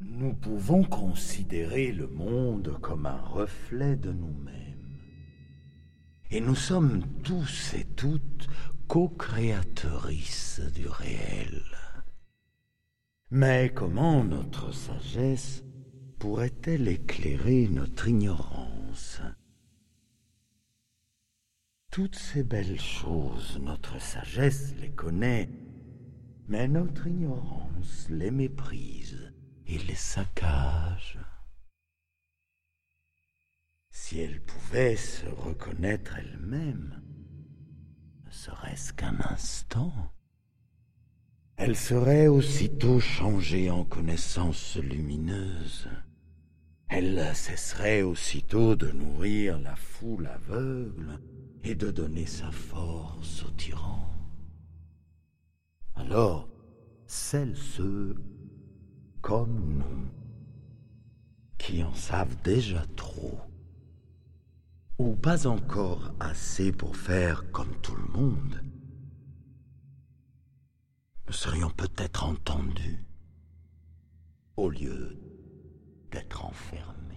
Nous 0.00 0.32
pouvons 0.34 0.84
considérer 0.84 1.90
le 1.90 2.06
monde 2.06 2.78
comme 2.80 3.06
un 3.06 3.20
reflet 3.20 3.96
de 3.96 4.12
nous-mêmes. 4.12 4.68
Et 6.30 6.40
nous 6.40 6.54
sommes 6.54 7.02
tous 7.24 7.74
et 7.74 7.84
toutes 7.96 8.48
co-créatrices 8.88 10.62
du 10.74 10.88
réel. 10.88 11.62
Mais 13.30 13.70
comment 13.74 14.24
notre 14.24 14.72
sagesse 14.72 15.62
pourrait-elle 16.18 16.88
éclairer 16.88 17.68
notre 17.68 18.08
ignorance? 18.08 19.20
Toutes 21.90 22.16
ces 22.16 22.42
belles 22.42 22.80
choses, 22.80 23.58
notre 23.60 24.00
sagesse 24.00 24.74
les 24.76 24.92
connaît, 24.92 25.50
mais 26.46 26.66
notre 26.66 27.06
ignorance 27.06 28.08
les 28.08 28.30
méprise 28.30 29.34
et 29.66 29.76
les 29.80 29.94
saccage. 29.94 31.18
Si 33.90 34.18
elle 34.20 34.40
pouvait 34.40 34.96
se 34.96 35.26
reconnaître 35.26 36.16
elle-même, 36.16 37.02
serait-ce 38.38 38.92
qu'un 38.92 39.18
instant, 39.30 39.92
elle 41.56 41.74
serait 41.74 42.28
aussitôt 42.28 43.00
changée 43.00 43.68
en 43.68 43.84
connaissance 43.84 44.76
lumineuse. 44.76 45.88
Elle 46.88 47.34
cesserait 47.34 48.02
aussitôt 48.02 48.76
de 48.76 48.92
nourrir 48.92 49.58
la 49.58 49.74
foule 49.74 50.28
aveugle 50.28 51.18
et 51.64 51.74
de 51.74 51.90
donner 51.90 52.26
sa 52.26 52.52
force 52.52 53.42
aux 53.42 53.50
tyrans. 53.50 54.08
Alors, 55.96 56.48
celles 57.08 57.56
ceux 57.56 58.14
comme 59.20 59.78
nous, 59.78 60.06
qui 61.58 61.82
en 61.82 61.94
savent 61.94 62.40
déjà 62.44 62.84
trop, 62.94 63.40
ou 64.98 65.14
pas 65.14 65.46
encore 65.46 66.12
assez 66.18 66.72
pour 66.72 66.96
faire 66.96 67.50
comme 67.52 67.74
tout 67.80 67.94
le 67.94 68.06
monde, 68.06 68.62
nous 71.26 71.32
serions 71.32 71.70
peut-être 71.70 72.24
entendus 72.24 73.04
au 74.56 74.68
lieu 74.68 75.16
d'être 76.10 76.44
enfermés. 76.44 77.07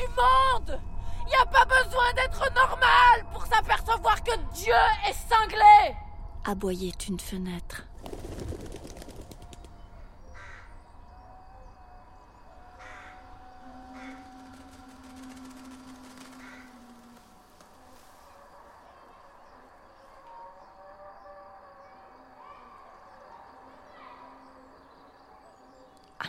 Du 0.00 0.08
monde. 0.08 0.80
Il 1.26 1.34
a 1.34 1.46
pas 1.46 1.64
besoin 1.64 2.12
d'être 2.14 2.52
normal 2.54 3.24
pour 3.32 3.46
s'apercevoir 3.46 4.22
que 4.22 4.36
Dieu 4.54 4.74
est 5.08 5.28
cinglé. 5.28 5.94
Aboyait 6.44 6.90
une 7.08 7.20
fenêtre. 7.20 7.84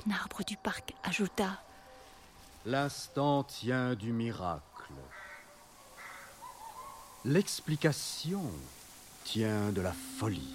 Un 0.07 0.11
arbre 0.11 0.43
du 0.43 0.57
parc 0.57 0.93
ajouta 1.03 1.61
L'instant 2.65 3.43
tient 3.43 3.95
du 3.95 4.11
miracle. 4.11 4.93
L'explication 7.25 8.43
tient 9.23 9.71
de 9.71 9.81
la 9.81 9.93
folie. 10.19 10.53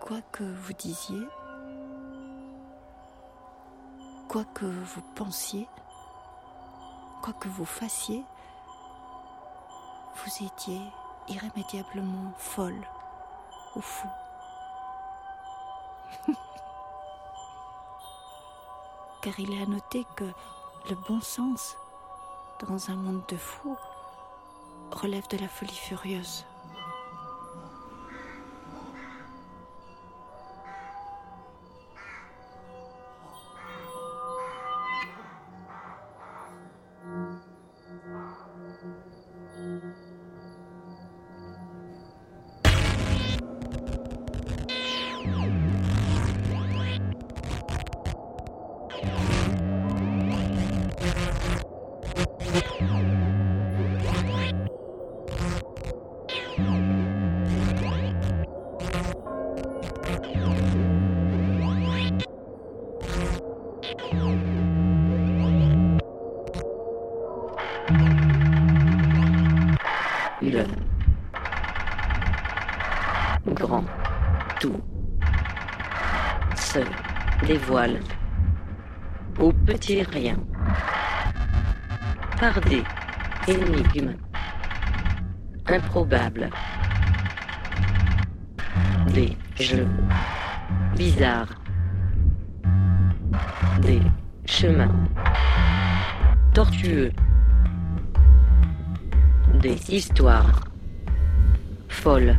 Quoi 0.00 0.20
que 0.32 0.44
vous 0.44 0.72
disiez, 0.72 1.26
quoi 4.28 4.44
que 4.54 4.66
vous 4.66 5.02
pensiez, 5.14 5.68
quoi 7.22 7.32
que 7.34 7.48
vous 7.48 7.64
fassiez, 7.64 8.24
vous 10.14 10.44
étiez 10.44 10.80
irrémédiablement 11.28 12.32
folle 12.38 12.86
ou 13.74 13.80
fou. 13.80 14.08
Car 19.22 19.40
il 19.40 19.52
est 19.52 19.62
à 19.62 19.66
noter 19.66 20.06
que 20.16 20.30
le 20.88 20.96
bon 21.08 21.20
sens, 21.20 21.76
dans 22.66 22.90
un 22.90 22.96
monde 22.96 23.24
de 23.28 23.36
fous, 23.36 23.76
relève 24.92 25.26
de 25.28 25.38
la 25.38 25.48
folie 25.48 25.74
furieuse. 25.74 26.46
Rien. 79.84 80.36
Par 82.40 82.60
des 82.62 82.82
énigmes 83.48 84.14
improbables, 85.66 86.50
des 89.12 89.36
jeux. 89.58 89.88
Bizarres, 90.96 91.54
des 93.80 94.00
chemins. 94.46 94.94
Tortueux, 96.54 97.12
des 99.60 99.94
histoires. 99.94 100.64
Folles. 101.88 102.36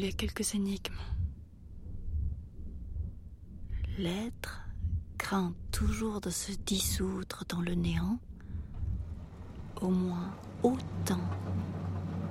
Quelques 0.00 0.54
énigmes. 0.54 0.94
L'être 3.98 4.62
craint 5.18 5.54
toujours 5.70 6.20
de 6.20 6.30
se 6.30 6.52
dissoudre 6.52 7.44
dans 7.48 7.60
le 7.60 7.74
néant, 7.74 8.18
au 9.80 9.88
moins 9.88 10.34
autant 10.62 11.20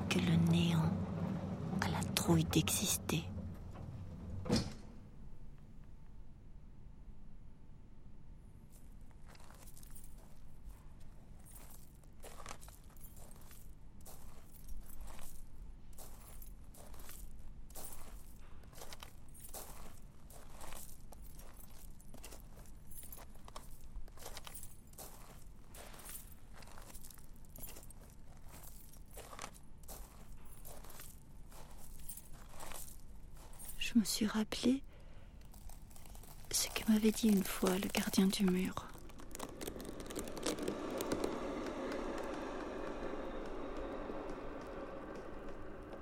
que 0.10 0.20
le 0.20 0.36
néant 0.52 0.92
a 1.82 1.90
la 1.90 2.04
trouille 2.16 2.46
d'exister. 2.46 3.24
Je 33.94 34.00
me 34.00 34.06
suis 34.06 34.26
rappelé 34.42 34.82
ce 36.50 36.68
que 36.70 36.92
m'avait 36.92 37.12
dit 37.12 37.28
une 37.28 37.44
fois 37.44 37.78
le 37.78 37.88
gardien 37.94 38.26
du 38.26 38.44
mur. 38.44 38.74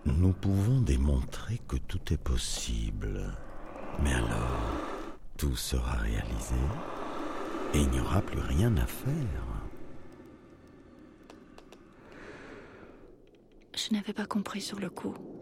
Nous 0.06 0.32
pouvons 0.32 0.80
démontrer 0.80 1.60
que 1.68 1.76
tout 1.76 2.14
est 2.14 2.24
possible. 2.32 3.38
Mais 4.02 4.14
alors, 4.14 4.62
tout 5.36 5.58
sera 5.58 5.98
réalisé 5.98 6.56
et 7.74 7.82
il 7.82 7.90
n'y 7.90 8.00
aura 8.00 8.22
plus 8.22 8.40
rien 8.40 8.74
à 8.78 8.86
faire. 8.86 9.44
Je 13.76 13.94
n'avais 13.94 14.14
pas 14.14 14.26
compris 14.26 14.62
sur 14.62 14.80
le 14.80 14.90
coup. 14.90 15.39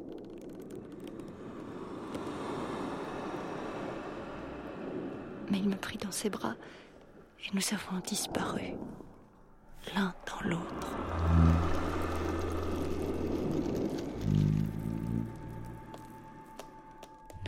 Mais 5.49 5.59
il 5.59 5.69
me 5.69 5.75
prit 5.75 5.97
dans 5.97 6.11
ses 6.11 6.29
bras 6.29 6.55
et 7.39 7.55
nous 7.55 7.61
avons 7.71 7.99
disparu, 8.01 8.73
l'un 9.95 10.13
dans 10.25 10.49
l'autre. 10.49 10.87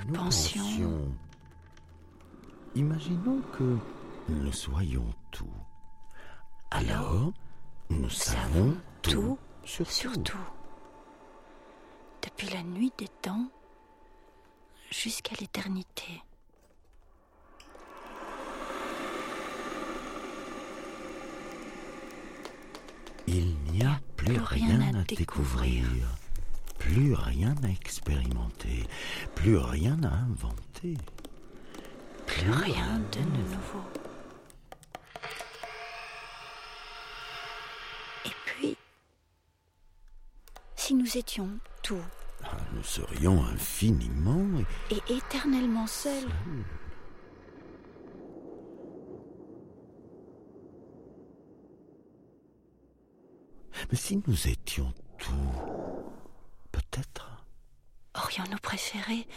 Nous 0.07 0.13
pensions. 0.13 1.11
Imaginons 2.75 3.41
que 3.57 3.77
nous 4.29 4.51
soyons 4.51 5.05
tout. 5.31 5.45
Alors, 6.71 7.31
nous 7.89 8.09
savons 8.09 8.77
tout 9.01 9.37
sur 9.63 9.89
sur 9.91 10.11
tout. 10.23 10.37
Depuis 12.21 12.49
la 12.49 12.63
nuit 12.63 12.91
des 12.97 13.07
temps 13.07 13.49
jusqu'à 14.91 15.35
l'éternité. 15.39 16.21
Il 23.27 23.55
plus, 24.33 24.41
rien, 24.41 24.81
à 24.95 25.03
découvrir, 25.03 25.85
plus 26.77 27.13
rien 27.13 27.55
à 27.63 27.69
expérimenter, 27.69 28.85
plus 29.35 29.57
rien 29.57 29.97
à 30.03 30.13
inventer. 30.13 30.97
Plus 32.25 32.51
rien 32.51 32.99
de 33.11 33.19
nouveau. 33.19 33.83
Et 38.25 38.31
puis, 38.45 38.77
si 40.75 40.93
nous 40.93 41.17
étions 41.17 41.49
tout. 41.81 41.97
Ah, 42.43 42.57
Nous 42.73 42.83
serions 42.83 43.43
infiniment 43.45 44.45
et 44.91 45.13
éternellement 45.13 45.87
seuls, 45.87 46.29
Mais 53.91 53.97
si 53.97 54.21
nous 54.27 54.47
étions 54.47 54.93
tout, 55.17 55.33
peut-être. 56.71 57.43
aurions-nous 58.15 58.57
préféré 58.57 59.27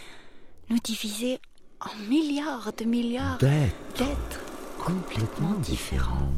nous 0.68 0.78
diviser 0.78 1.40
en 1.80 1.94
milliards 2.08 2.72
de 2.72 2.84
milliards? 2.84 3.38
D'êtres 3.38 4.40
complètement 4.78 5.54
différents 5.54 6.34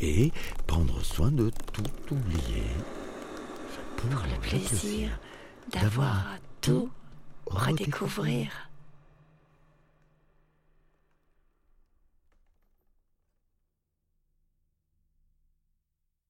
et 0.00 0.32
prendre 0.66 1.02
soin 1.02 1.30
de 1.30 1.50
tout 1.72 2.14
oublier. 2.14 2.64
Pour 3.96 4.10
le 4.10 4.40
plaisir 4.40 5.18
d'avoir 5.68 6.28
à 6.28 6.38
tout 6.60 6.90
redécouvrir. 7.46 8.70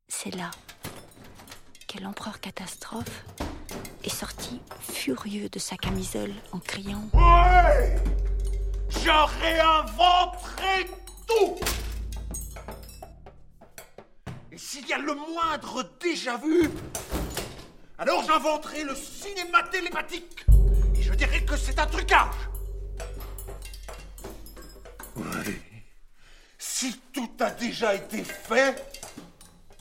C'est 0.09 0.35
là 0.35 0.51
que 1.91 1.99
l'empereur 2.03 2.39
catastrophe 2.41 3.25
est 4.05 4.15
sorti 4.15 4.61
furieux 4.81 5.49
de 5.49 5.59
sa 5.59 5.77
camisole 5.77 6.33
en 6.53 6.61
criant 6.61 7.09
Ouais 7.13 7.97
Je 8.91 9.11
réinventerai 9.41 10.87
tout 11.27 11.57
Et 14.53 14.59
s'il 14.59 14.87
y 14.87 14.93
a 14.93 14.99
le 14.99 15.15
moindre 15.15 15.91
déjà 16.01 16.37
vu, 16.37 16.71
alors 17.99 18.23
j'inventerai 18.23 18.85
le 18.85 18.95
cinéma 18.95 19.65
télépathique 19.65 20.47
et 20.95 21.03
je 21.03 21.13
dirai 21.15 21.45
que 21.45 21.57
c'est 21.57 21.79
un 21.81 21.87
trucage. 21.87 22.35
Ouais. 25.17 25.61
Si 26.57 27.01
tout 27.13 27.33
a 27.41 27.51
déjà 27.51 27.95
été 27.95 28.23
fait, 28.23 29.00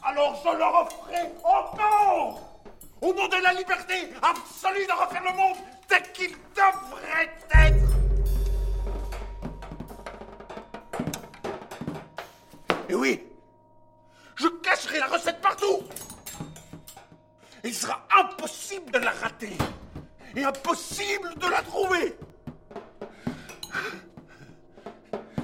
alors 0.09 0.41
je 0.43 0.57
leur 0.57 0.81
offrirai 0.81 1.31
encore 1.43 2.61
Au 3.01 3.13
nom 3.13 3.27
de 3.27 3.43
la 3.43 3.53
liberté 3.53 4.09
absolue 4.21 4.85
de 4.85 4.91
refaire 4.91 5.23
le 5.23 5.37
monde 5.37 5.57
tel 5.87 6.01
qu'il 6.11 6.31
devrait 6.55 7.29
être 7.53 7.75
Et 12.89 12.95
oui, 12.95 13.23
je 14.35 14.47
cacherai 14.47 14.99
la 14.99 15.07
recette 15.07 15.41
partout 15.41 15.83
Il 17.63 17.73
sera 17.73 18.01
impossible 18.19 18.91
de 18.91 18.97
la 18.97 19.11
rater 19.11 19.55
et 20.35 20.43
impossible 20.43 21.35
de 21.37 21.47
la 21.47 21.61
trouver. 21.61 22.15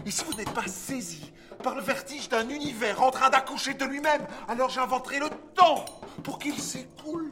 Et 0.05 0.11
si 0.11 0.23
vous 0.23 0.33
n'êtes 0.33 0.53
pas 0.53 0.67
saisi 0.67 1.31
par 1.65 1.73
le 1.73 1.81
vertige 1.81 2.29
d'un 2.29 2.47
univers 2.49 3.01
en 3.01 3.09
train 3.09 3.31
d'accoucher 3.31 3.73
de 3.73 3.85
lui-même, 3.85 4.21
alors 4.47 4.69
j'inventerai 4.69 5.17
le 5.17 5.29
temps 5.55 5.83
pour 6.23 6.37
qu'il 6.37 6.59
s'écoule. 6.59 7.31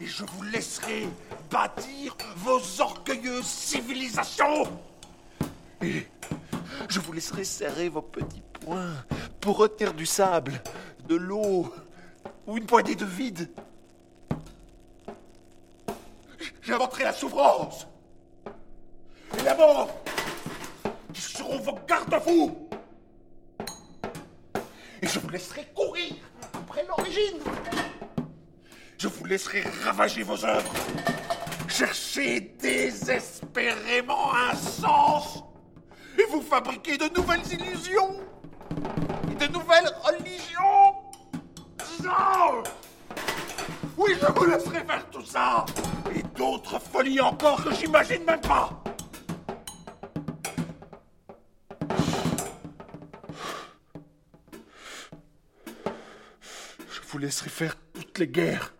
Et 0.00 0.06
je 0.06 0.24
vous 0.24 0.42
laisserai 0.44 1.06
bâtir 1.50 2.16
vos 2.36 2.58
orgueilleuses 2.80 3.44
civilisations. 3.44 4.64
Et 5.82 6.06
je 6.88 6.98
vous 6.98 7.12
laisserai 7.12 7.44
serrer 7.44 7.90
vos 7.90 8.00
petits 8.00 8.40
poings 8.58 9.04
pour 9.38 9.58
retenir 9.58 9.92
du 9.92 10.06
sable, 10.06 10.62
de 11.06 11.16
l'eau 11.16 11.70
ou 12.46 12.56
une 12.56 12.64
poignée 12.64 12.94
de 12.94 13.04
vide. 13.04 13.50
J'inventerai 16.62 17.04
la 17.04 17.12
souffrance 17.12 17.86
et 19.38 19.42
la 19.42 19.54
mort 19.54 19.90
qui 21.12 21.20
seront 21.20 21.58
vos 21.58 21.78
garde-fous. 21.86 22.66
Je 25.06 25.20
vous 25.20 25.28
laisserai 25.28 25.64
courir 25.74 26.14
après 26.52 26.84
l'origine. 26.84 27.38
Je 28.98 29.06
vous 29.06 29.24
laisserai 29.24 29.62
ravager 29.84 30.22
vos 30.24 30.44
œuvres, 30.44 30.72
chercher 31.68 32.40
désespérément 32.58 34.34
un 34.34 34.54
sens 34.54 35.44
et 36.18 36.24
vous 36.30 36.42
fabriquer 36.42 36.96
de 36.98 37.08
nouvelles 37.14 37.46
illusions 37.52 38.16
et 39.30 39.34
de 39.46 39.52
nouvelles 39.52 39.90
religions. 40.02 40.94
Non 42.02 42.62
Oui, 43.96 44.12
je 44.20 44.26
vous 44.32 44.44
laisserai 44.44 44.84
faire 44.84 45.08
tout 45.10 45.24
ça 45.24 45.66
et 46.14 46.22
d'autres 46.36 46.80
folies 46.80 47.20
encore 47.20 47.62
que 47.62 47.72
j'imagine 47.74 48.24
même 48.24 48.40
pas. 48.40 48.70
Vous 57.16 57.22
laisserai 57.22 57.48
faire 57.48 57.74
toutes 57.94 58.18
les 58.18 58.28
guerres 58.28 58.74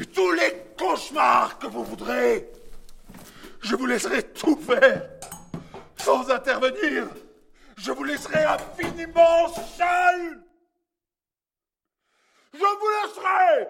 et 0.00 0.06
tous 0.06 0.32
les 0.32 0.64
cauchemars 0.76 1.56
que 1.60 1.68
vous 1.68 1.84
voudrez. 1.84 2.50
Je 3.60 3.76
vous 3.76 3.86
laisserai 3.86 4.24
tout 4.32 4.56
faire 4.56 5.08
sans 5.96 6.28
intervenir. 6.28 7.06
Je 7.76 7.92
vous 7.92 8.02
laisserai 8.02 8.42
infiniment 8.42 9.46
seul. 9.78 10.42
Je 12.54 12.58
vous 12.58 12.88
laisserai. 12.96 13.68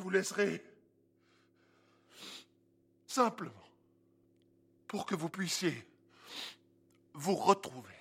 Je 0.00 0.02
vous 0.02 0.08
laisserai 0.08 0.64
simplement 3.06 3.52
pour 4.88 5.04
que 5.04 5.14
vous 5.14 5.28
puissiez 5.28 5.86
vous 7.12 7.34
retrouver. 7.34 7.92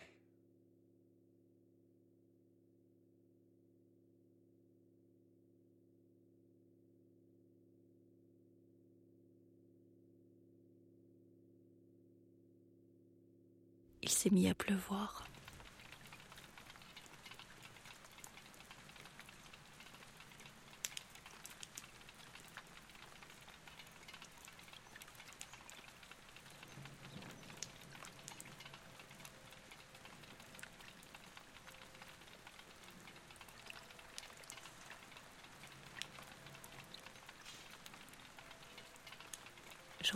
Il 14.02 14.08
s'est 14.10 14.30
mis 14.30 14.48
à 14.48 14.56
pleuvoir. 14.56 15.29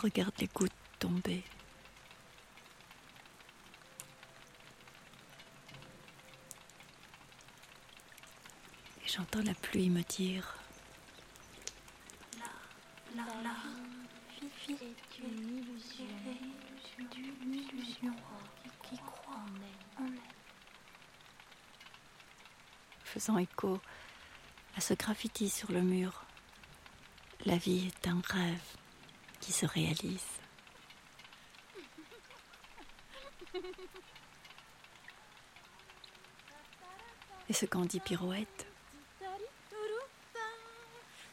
Regarde 0.04 0.34
les 0.40 0.48
gouttes 0.48 0.72
tomber. 1.00 1.42
Et 9.02 9.08
j'entends 9.08 9.42
la 9.44 9.54
pluie 9.54 9.90
me 9.90 10.02
dire 10.04 10.58
La, 13.16 13.24
la 13.24 13.56
vie 14.68 14.74
est 14.74 15.20
une 15.20 15.60
illusion, 15.60 16.06
une 17.00 17.56
illusion 17.56 18.14
qui 18.84 18.98
croit 18.98 19.36
en 19.36 20.06
elle. 20.06 20.20
faisant 23.06 23.38
écho 23.38 23.80
à 24.76 24.82
ce 24.82 24.96
graffiti 24.96 25.48
sur 25.48 25.72
le 25.72 25.82
mur. 25.82 26.26
La 27.46 27.58
vie 27.58 27.88
est 27.88 28.08
un 28.08 28.22
rêve 28.26 28.83
qui 29.44 29.52
se 29.52 29.66
réalise. 29.66 30.40
Et 37.50 37.54
ce 37.54 37.66
qu'en 37.66 37.82
dit 37.82 38.00
Pirouette, 38.00 38.68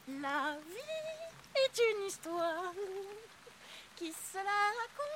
La 0.09 0.59
vie 0.69 1.55
est 1.55 1.81
une 1.93 2.07
histoire 2.09 2.75
qui 3.97 4.13
se 4.13 4.39
la 4.39 4.61
raconte. 4.81 5.11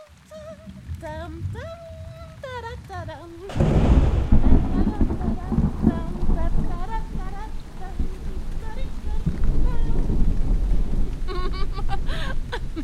Puis 12.74 12.82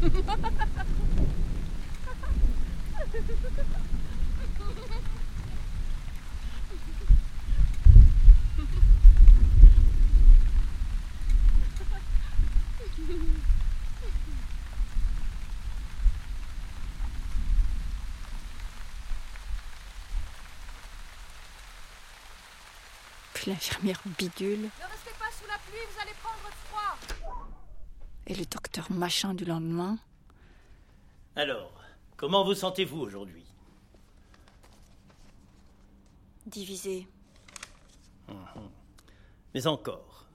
l'infirmière 23.50 24.00
bidule 24.18 24.60
Ne 24.60 24.86
restez 24.86 25.10
pas 25.18 25.30
sous 25.32 25.48
la 25.48 25.58
pluie, 25.66 25.80
vous 25.90 25.98
allez 26.00 26.14
prendre 26.22 26.48
froid. 26.66 26.96
Et 28.30 28.34
le 28.34 28.46
docteur 28.46 28.92
machin 28.92 29.34
du 29.34 29.44
lendemain. 29.44 29.98
Alors, 31.34 31.72
comment 32.16 32.44
vous 32.44 32.54
sentez-vous 32.54 33.00
aujourd'hui? 33.00 33.44
Divisé. 36.46 37.08
Mhm. 38.28 38.70
Mais 39.52 39.66
encore. 39.66 40.26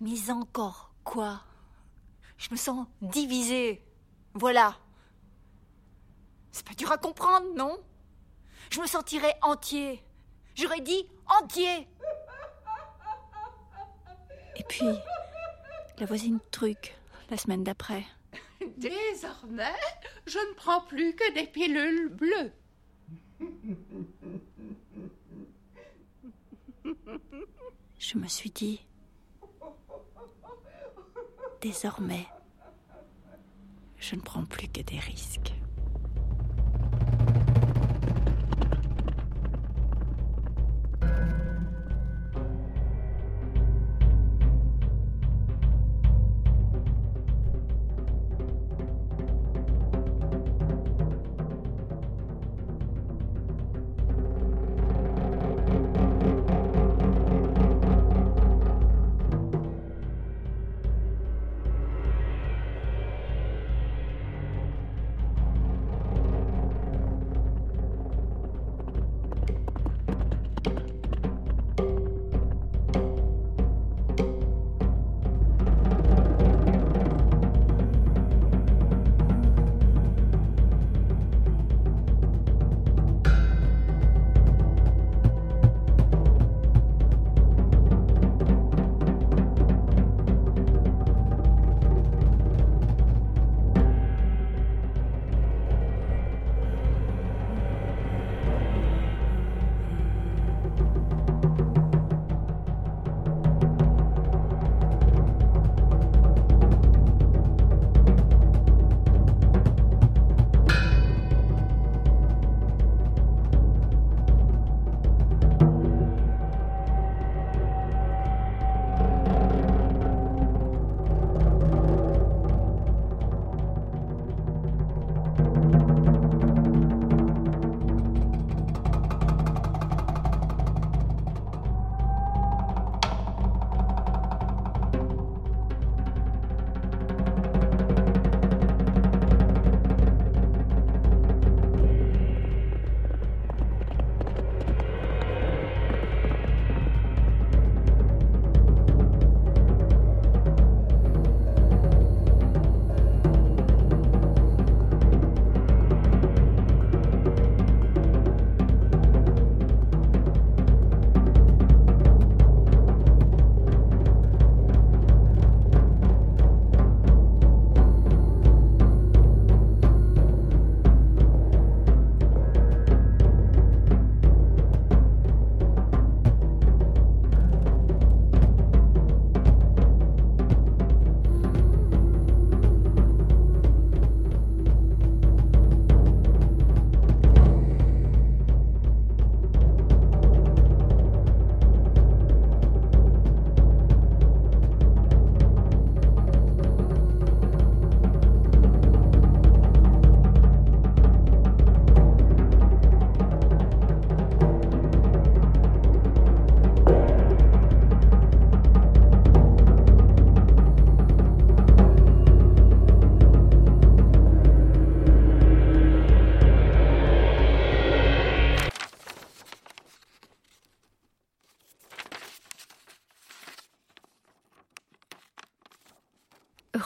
Mais 0.00 0.30
encore 0.30 0.94
quoi? 1.04 1.42
Je 2.38 2.48
me 2.50 2.56
sens 2.56 2.86
divisée. 3.02 3.84
Voilà. 4.32 4.74
C'est 6.50 6.66
pas 6.66 6.74
dur 6.74 6.90
à 6.90 6.96
comprendre, 6.96 7.54
non? 7.54 7.76
Je 8.70 8.80
me 8.80 8.86
sentirais 8.86 9.36
entier. 9.42 10.02
J'aurais 10.54 10.80
dit 10.80 11.06
entier. 11.42 11.86
Et 14.56 14.64
puis, 14.64 14.86
la 15.98 16.06
voisine 16.06 16.38
truc, 16.50 16.96
la 17.30 17.36
semaine 17.36 17.64
d'après. 17.64 18.04
Désormais, 18.76 19.74
je 20.26 20.38
ne 20.38 20.54
prends 20.54 20.80
plus 20.80 21.14
que 21.14 21.32
des 21.34 21.46
pilules 21.46 22.08
bleues. 22.08 22.52
Je 27.98 28.18
me 28.18 28.26
suis 28.26 28.50
dit, 28.50 28.84
désormais, 31.62 32.26
je 33.98 34.14
ne 34.14 34.20
prends 34.20 34.44
plus 34.44 34.68
que 34.68 34.82
des 34.82 34.98
risques. 34.98 35.54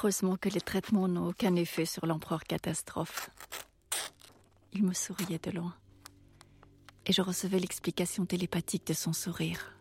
Heureusement 0.09 0.39
que 0.39 0.49
les 0.49 0.63
traitements 0.63 1.07
n'ont 1.07 1.29
aucun 1.29 1.55
effet 1.55 1.85
sur 1.85 2.07
l'empereur 2.07 2.45
catastrophe. 2.45 3.29
Il 4.73 4.83
me 4.83 4.95
souriait 4.95 5.39
de 5.39 5.51
loin. 5.51 5.75
Et 7.05 7.13
je 7.13 7.21
recevais 7.21 7.59
l'explication 7.59 8.25
télépathique 8.25 8.87
de 8.87 8.95
son 8.95 9.13
sourire. 9.13 9.77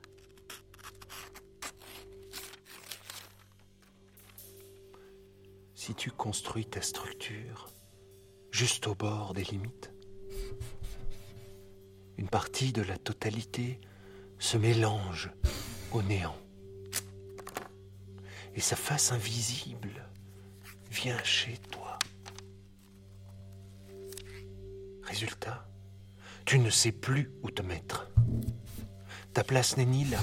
Si 5.75 5.95
tu 5.95 6.11
construis 6.11 6.65
ta 6.65 6.81
structure 6.81 7.69
juste 8.51 8.87
au 8.87 8.95
bord 8.95 9.33
des 9.33 9.45
limites, 9.45 9.93
une 12.17 12.27
partie 12.27 12.73
de 12.73 12.81
la 12.81 12.97
totalité 12.97 13.79
se 14.39 14.57
mélange 14.57 15.31
au 15.93 16.01
néant. 16.01 16.35
Et 18.55 18.59
sa 18.59 18.75
face 18.75 19.13
invisible 19.13 20.03
vient 20.91 21.21
chez 21.23 21.57
toi. 21.71 21.99
Résultat, 25.03 25.67
tu 26.45 26.59
ne 26.59 26.69
sais 26.69 26.91
plus 26.91 27.31
où 27.43 27.51
te 27.51 27.61
mettre. 27.61 28.09
Ta 29.33 29.43
place 29.43 29.77
n'est 29.77 29.85
ni 29.85 30.05
là, 30.05 30.19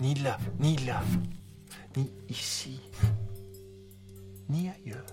ni 0.00 0.14
là, 0.14 0.38
ni 0.58 0.76
là, 0.78 1.02
ni 1.96 2.10
ici, 2.28 2.80
ni 4.48 4.68
ailleurs. 4.68 5.06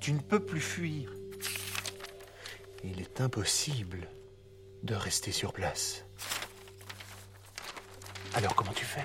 Tu 0.00 0.12
ne 0.12 0.20
peux 0.20 0.40
plus 0.40 0.60
fuir. 0.60 1.12
Il 2.84 3.00
est 3.00 3.20
impossible 3.20 4.08
de 4.82 4.94
rester 4.94 5.32
sur 5.32 5.52
place. 5.52 6.04
Alors 8.34 8.54
comment 8.54 8.72
tu 8.72 8.84
fais? 8.84 9.04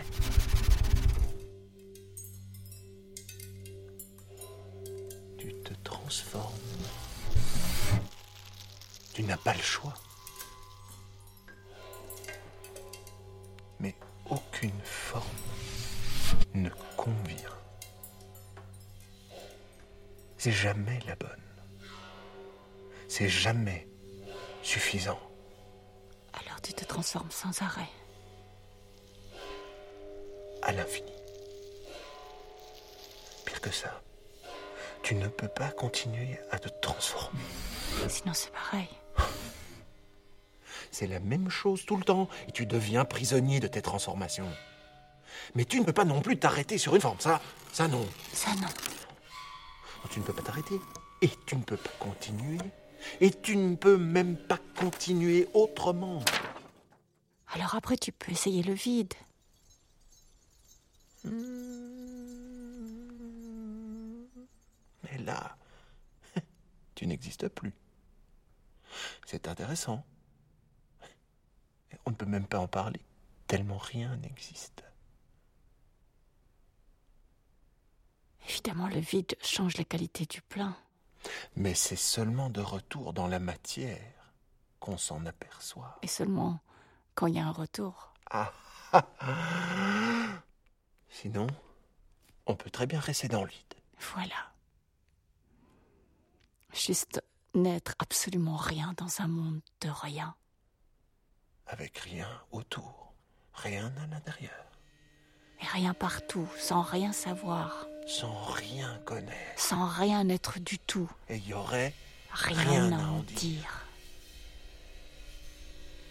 Tu 9.13 9.23
n'as 9.23 9.37
pas 9.37 9.53
le 9.53 9.61
choix. 9.61 9.93
Mais 13.79 13.95
aucune 14.29 14.81
forme 14.83 15.23
ne 16.53 16.69
convient. 16.97 17.57
C'est 20.37 20.51
jamais 20.51 20.99
la 21.05 21.15
bonne. 21.15 21.29
C'est 23.07 23.29
jamais 23.29 23.87
suffisant. 24.61 25.19
Alors 26.33 26.59
tu 26.61 26.73
te 26.73 26.85
transformes 26.85 27.31
sans 27.31 27.61
arrêt. 27.61 27.89
À 30.63 30.71
l'infini. 30.71 31.13
Pire 33.45 33.61
que 33.61 33.71
ça, 33.71 34.01
tu 35.03 35.15
ne 35.15 35.27
peux 35.27 35.49
pas 35.49 35.69
continuer 35.69 36.39
à 36.49 36.57
te 36.57 36.69
transformer. 36.81 37.43
Sinon 38.07 38.33
c'est 38.33 38.51
pareil. 38.51 38.87
C'est 40.91 41.07
la 41.07 41.19
même 41.19 41.49
chose 41.49 41.85
tout 41.85 41.97
le 41.97 42.03
temps 42.03 42.29
et 42.47 42.51
tu 42.51 42.65
deviens 42.65 43.03
prisonnier 43.03 43.59
de 43.59 43.67
tes 43.67 43.81
transformations. 43.81 44.49
Mais 45.55 45.65
tu 45.65 45.79
ne 45.79 45.85
peux 45.85 45.93
pas 45.93 46.05
non 46.05 46.21
plus 46.21 46.37
t'arrêter 46.39 46.77
sur 46.77 46.95
une 46.95 47.01
forme, 47.01 47.19
ça, 47.19 47.41
ça 47.73 47.87
non. 47.87 48.07
Ça 48.31 48.51
non. 48.55 48.67
Tu 50.09 50.19
ne 50.19 50.25
peux 50.25 50.33
pas 50.33 50.41
t'arrêter. 50.41 50.75
Et 51.21 51.29
tu 51.45 51.55
ne 51.55 51.63
peux 51.63 51.77
pas 51.77 51.91
continuer. 51.99 52.59
Et 53.19 53.31
tu 53.31 53.57
ne 53.57 53.75
peux 53.75 53.97
même 53.97 54.37
pas 54.37 54.59
continuer 54.77 55.49
autrement. 55.53 56.23
Alors 57.53 57.75
après 57.75 57.97
tu 57.97 58.11
peux 58.11 58.31
essayer 58.31 58.63
le 58.63 58.73
vide. 58.73 59.13
Là, 65.19 65.57
tu 66.95 67.07
n'existes 67.07 67.47
plus. 67.49 67.73
C'est 69.25 69.47
intéressant. 69.47 70.05
On 72.05 72.11
ne 72.11 72.15
peut 72.15 72.25
même 72.25 72.47
pas 72.47 72.59
en 72.59 72.67
parler, 72.67 73.01
tellement 73.47 73.77
rien 73.77 74.15
n'existe. 74.17 74.83
Évidemment, 78.49 78.87
le 78.87 78.99
vide 78.99 79.35
change 79.41 79.77
la 79.77 79.83
qualité 79.85 80.25
du 80.25 80.41
plein. 80.41 80.75
Mais 81.55 81.73
c'est 81.73 81.95
seulement 81.95 82.49
de 82.49 82.61
retour 82.61 83.13
dans 83.13 83.27
la 83.27 83.39
matière 83.39 84.33
qu'on 84.79 84.97
s'en 84.97 85.25
aperçoit. 85.25 85.97
Et 86.01 86.07
seulement 86.07 86.59
quand 87.15 87.27
il 87.27 87.35
y 87.35 87.39
a 87.39 87.45
un 87.45 87.51
retour. 87.51 88.13
Ah 88.29 88.51
Sinon, 91.09 91.47
on 92.45 92.55
peut 92.55 92.69
très 92.69 92.85
bien 92.85 92.99
rester 92.99 93.27
dans 93.27 93.43
le 93.43 93.49
vide. 93.49 93.75
Voilà. 94.13 94.52
Juste 96.73 97.21
n'être 97.53 97.93
absolument 97.99 98.57
rien 98.57 98.93
dans 98.97 99.21
un 99.21 99.27
monde 99.27 99.61
de 99.81 99.89
rien. 99.89 100.35
Avec 101.67 101.97
rien 101.99 102.27
autour, 102.51 103.13
rien 103.53 103.93
à 104.01 104.07
l'intérieur. 104.07 104.65
Et 105.61 105.65
rien 105.67 105.93
partout, 105.93 106.47
sans 106.57 106.81
rien 106.81 107.13
savoir. 107.13 107.87
Sans 108.07 108.43
rien 108.45 108.99
connaître. 109.05 109.61
Sans 109.61 109.87
rien 109.87 110.27
être 110.29 110.59
du 110.59 110.77
tout. 110.79 111.09
Et 111.29 111.37
il 111.37 111.47
y 111.47 111.53
aurait 111.53 111.93
rien, 112.31 112.91
à 112.91 113.07
en 113.07 113.19
dire. 113.23 113.37
dire. 113.37 113.85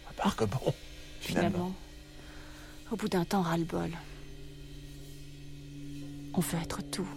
À 0.09 0.13
part 0.15 0.37
que 0.37 0.45
bon, 0.45 0.75
finalement. 1.21 1.51
finalement 1.51 1.75
au 2.93 2.97
bout 2.97 3.09
d'un 3.09 3.25
temps 3.25 3.41
ras-le-bol. 3.41 3.91
On 6.35 6.41
veut 6.41 6.59
être 6.61 6.83
tout. 6.83 7.09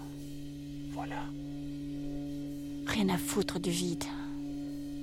Voilà. 0.91 1.21
Rien 2.87 3.09
à 3.09 3.17
foutre 3.17 3.59
du 3.59 3.71
vide. 3.71 4.03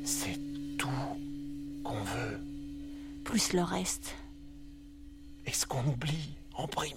C'est 0.05 0.39
tout 0.79 0.89
qu'on 1.85 2.03
veut. 2.03 2.41
Plus 3.25 3.53
le 3.53 3.63
reste. 3.63 4.17
Et 5.47 5.53
ce 5.53 5.67
qu'on 5.67 5.85
oublie 5.87 6.37
en 6.55 6.67
prime. 6.67 6.97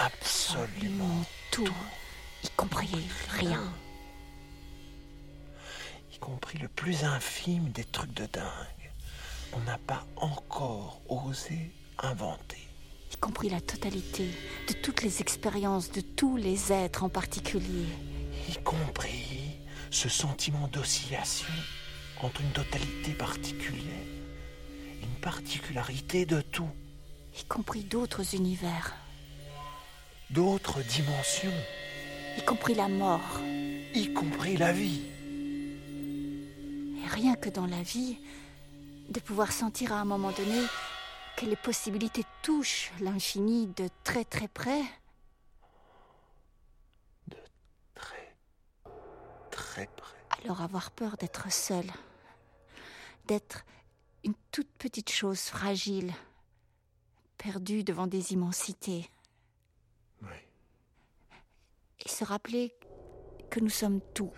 Absolument 0.00 1.24
tout. 1.50 1.64
tout. 1.64 1.72
Y 2.44 2.48
compris 2.56 3.08
rien. 3.30 3.72
Y 6.14 6.18
compris 6.18 6.58
le 6.58 6.68
plus 6.68 7.04
infime 7.04 7.70
des 7.70 7.84
trucs 7.84 8.14
de 8.14 8.26
dingue. 8.26 8.92
On 9.52 9.60
n'a 9.60 9.78
pas 9.78 10.06
encore 10.16 11.00
osé 11.08 11.72
inventer 11.98 12.68
y 13.12 13.16
compris 13.16 13.48
la 13.48 13.60
totalité 13.60 14.28
de 14.68 14.74
toutes 14.74 15.02
les 15.02 15.20
expériences 15.20 15.90
de 15.90 16.00
tous 16.00 16.36
les 16.36 16.72
êtres 16.72 17.04
en 17.04 17.08
particulier. 17.08 17.86
Y 18.48 18.56
compris 18.64 19.60
ce 19.90 20.08
sentiment 20.08 20.68
d'oscillation 20.68 21.52
entre 22.22 22.40
une 22.40 22.52
totalité 22.52 23.12
particulière 23.12 24.06
et 25.00 25.04
une 25.04 25.20
particularité 25.20 26.26
de 26.26 26.40
tout. 26.40 26.70
Y 27.38 27.44
compris 27.44 27.84
d'autres 27.84 28.34
univers. 28.34 28.94
D'autres 30.30 30.80
dimensions. 30.82 31.52
Y 32.36 32.44
compris 32.44 32.74
la 32.74 32.88
mort. 32.88 33.40
Y 33.94 34.12
compris 34.12 34.56
la 34.56 34.72
vie. 34.72 35.02
Et 37.02 37.08
rien 37.08 37.34
que 37.36 37.48
dans 37.48 37.66
la 37.66 37.82
vie, 37.82 38.18
de 39.08 39.20
pouvoir 39.20 39.52
sentir 39.52 39.92
à 39.92 40.00
un 40.00 40.04
moment 40.04 40.32
donné 40.32 40.60
que 41.36 41.46
les 41.46 41.56
possibilités 41.56 42.24
touchent 42.42 42.92
l'infini 43.00 43.68
de 43.68 43.88
très 44.04 44.24
très 44.24 44.48
près 44.48 44.82
De 47.28 47.36
très 47.94 48.28
très 49.78 49.86
près. 49.96 50.16
Alors 50.44 50.62
avoir 50.62 50.90
peur 50.90 51.16
d'être 51.16 51.50
seul, 51.52 51.86
d'être 53.26 53.64
une 54.24 54.34
toute 54.50 54.70
petite 54.78 55.10
chose 55.10 55.40
fragile, 55.40 56.12
perdue 57.36 57.84
devant 57.84 58.06
des 58.06 58.32
immensités. 58.32 59.08
Oui. 60.22 60.36
Et 62.04 62.08
se 62.08 62.24
rappeler 62.24 62.74
que 63.50 63.60
nous 63.60 63.70
sommes 63.70 64.00
tout. 64.14 64.32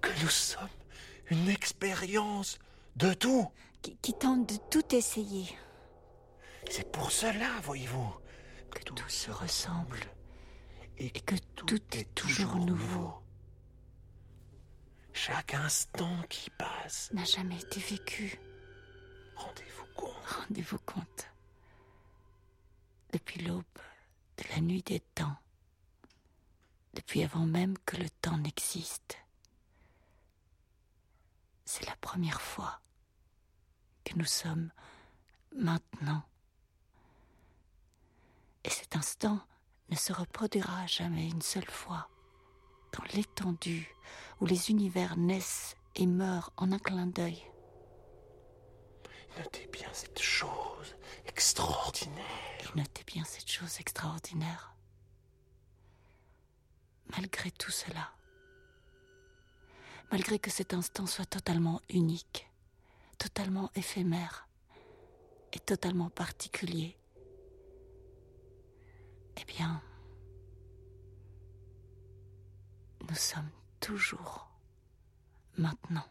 Que 0.00 0.10
nous 0.22 0.28
sommes 0.28 0.68
une 1.30 1.48
expérience 1.48 2.58
de 2.96 3.12
tout. 3.14 3.48
Qui, 3.82 3.96
qui 3.96 4.12
tente 4.12 4.46
de 4.46 4.56
tout 4.70 4.94
essayer. 4.94 5.46
C'est 6.68 6.90
pour 6.92 7.10
cela, 7.10 7.48
voyez-vous, 7.62 8.12
que, 8.70 8.82
tout, 8.82 8.94
se 9.08 9.30
ressemble 9.30 10.00
et, 10.98 11.10
que, 11.10 11.36
tout, 11.56 11.80
est 11.96 12.14
toujours 12.14 12.56
nouveau. 12.56 13.19
Chaque 15.12 15.54
instant 15.54 16.22
qui 16.28 16.50
passe 16.50 17.10
n'a 17.12 17.24
jamais 17.24 17.58
été 17.58 17.80
vécu. 17.80 18.40
Rendez-vous 19.36 19.86
compte. 19.94 20.26
Rendez-vous 20.26 20.78
compte. 20.78 21.30
Depuis 23.12 23.40
l'aube 23.42 23.64
de 24.38 24.44
la 24.50 24.60
nuit 24.60 24.82
des 24.82 25.00
temps, 25.00 25.36
depuis 26.94 27.22
avant 27.22 27.46
même 27.46 27.76
que 27.78 27.96
le 27.96 28.08
temps 28.08 28.38
n'existe, 28.38 29.18
c'est 31.64 31.86
la 31.86 31.96
première 31.96 32.40
fois 32.40 32.80
que 34.04 34.14
nous 34.16 34.24
sommes 34.24 34.70
maintenant 35.54 36.24
et 38.64 38.70
cet 38.70 38.96
instant 38.96 39.40
ne 39.88 39.96
se 39.96 40.12
reproduira 40.12 40.86
jamais 40.86 41.28
une 41.28 41.42
seule 41.42 41.70
fois 41.70 42.08
dans 42.92 43.04
l'étendue 43.14 43.94
où 44.40 44.46
les 44.46 44.70
univers 44.70 45.16
naissent 45.16 45.76
et 45.96 46.06
meurent 46.06 46.52
en 46.56 46.72
un 46.72 46.78
clin 46.78 47.06
d'œil. 47.06 47.42
Notez 49.38 49.68
bien 49.72 49.88
cette 49.92 50.20
chose 50.20 50.96
extraordinaire. 51.26 52.72
Notez 52.74 53.04
bien 53.06 53.24
cette 53.24 53.50
chose 53.50 53.80
extraordinaire. 53.80 54.74
Malgré 57.16 57.50
tout 57.50 57.70
cela, 57.70 58.12
malgré 60.10 60.38
que 60.38 60.50
cet 60.50 60.74
instant 60.74 61.06
soit 61.06 61.26
totalement 61.26 61.80
unique, 61.88 62.48
totalement 63.18 63.70
éphémère 63.74 64.48
et 65.52 65.58
totalement 65.58 66.10
particulier, 66.10 66.96
eh 69.36 69.44
bien, 69.44 69.82
nous 73.10 73.16
sommes 73.16 73.50
toujours 73.80 74.48
maintenant. 75.58 76.06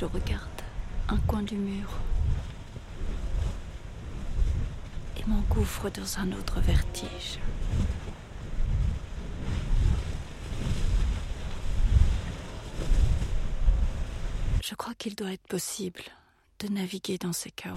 Je 0.00 0.06
regarde 0.06 0.62
un 1.10 1.18
coin 1.18 1.42
du 1.42 1.56
mur 1.56 1.90
et 5.18 5.24
m'engouffre 5.26 5.90
dans 5.90 6.18
un 6.18 6.32
autre 6.32 6.58
vertige. 6.60 7.38
Je 14.64 14.74
crois 14.74 14.94
qu'il 14.94 15.14
doit 15.14 15.32
être 15.32 15.46
possible 15.46 16.00
de 16.60 16.68
naviguer 16.68 17.18
dans 17.18 17.34
ces 17.34 17.50
chaos. 17.50 17.76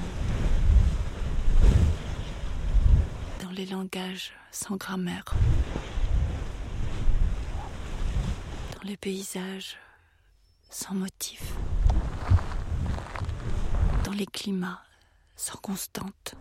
Dans 3.42 3.52
les 3.52 3.66
langages 3.66 4.32
sans 4.50 4.78
grammaire. 4.78 5.26
Dans 8.76 8.88
les 8.88 8.96
paysages 8.96 9.76
sans 10.70 10.94
motif. 10.94 11.53
Les 14.16 14.28
climats 14.28 14.80
sans 15.36 15.58
constante. 15.58 16.36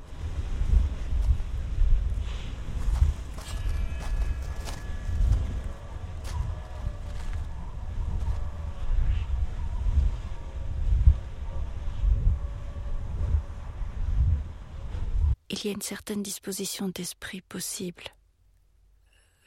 Il 15.49 15.65
y 15.65 15.69
a 15.69 15.73
une 15.73 15.81
certaine 15.81 16.23
disposition 16.23 16.91
d'esprit 16.91 17.41
possible 17.41 18.05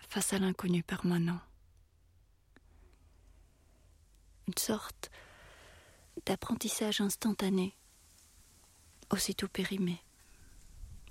face 0.09 0.33
à 0.33 0.39
l'inconnu 0.39 0.81
permanent. 0.81 1.39
Une 4.47 4.57
sorte 4.57 5.11
d'apprentissage 6.25 7.01
instantané, 7.01 7.75
aussitôt 9.09 9.47
périmé, 9.47 10.01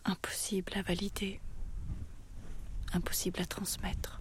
impossible 0.05 0.73
à 0.77 0.83
valider, 0.83 1.41
impossible 2.93 3.41
à 3.41 3.47
transmettre. 3.47 4.21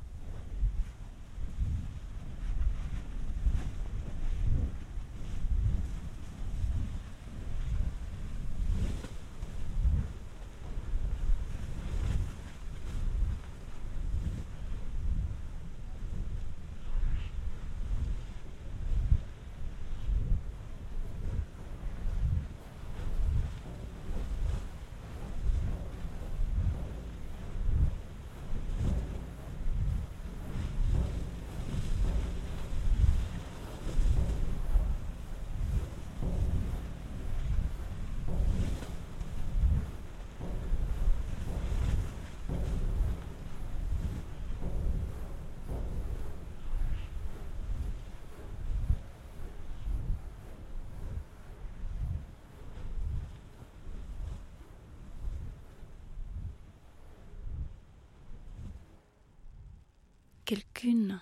quelqu'une 60.53 61.19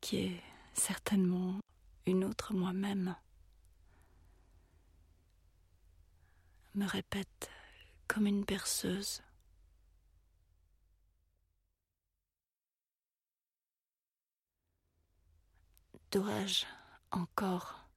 qui 0.00 0.18
est 0.18 0.40
une 1.12 2.24
autre 2.24 2.54
moi-même. 2.54 3.16
Me 6.74 6.86
répète 6.86 7.50
comme 8.06 8.26
une 8.26 8.44
berceuse. 8.44 9.22
Dois-je 16.12 16.64
encore 17.10 17.88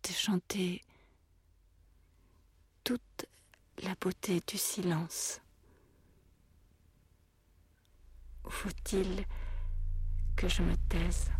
te 0.00 0.12
chanter 0.12 0.82
toute 2.82 3.26
la 3.82 3.94
beauté 3.96 4.40
du 4.46 4.58
silence? 4.58 5.40
Faut-il 8.48 9.26
que 10.36 10.48
je 10.48 10.62
me 10.62 10.76
taise? 10.88 11.30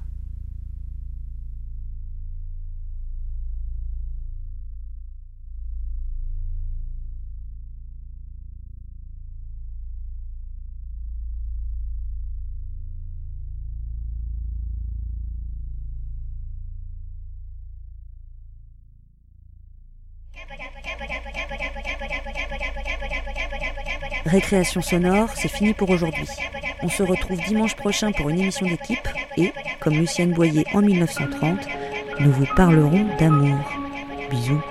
Récréation 24.24 24.80
sonore, 24.80 25.30
c'est 25.34 25.48
fini 25.48 25.74
pour 25.74 25.90
aujourd'hui. 25.90 26.26
On 26.82 26.88
se 26.88 27.02
retrouve 27.02 27.40
dimanche 27.42 27.76
prochain 27.76 28.12
pour 28.12 28.30
une 28.30 28.40
émission 28.40 28.66
d'équipe 28.66 29.08
et, 29.36 29.52
comme 29.80 29.94
Lucienne 29.94 30.32
Boyer 30.32 30.64
en 30.72 30.80
1930, 30.80 31.58
nous 32.20 32.32
vous 32.32 32.46
parlerons 32.56 33.06
d'amour. 33.18 33.58
Bisous. 34.30 34.62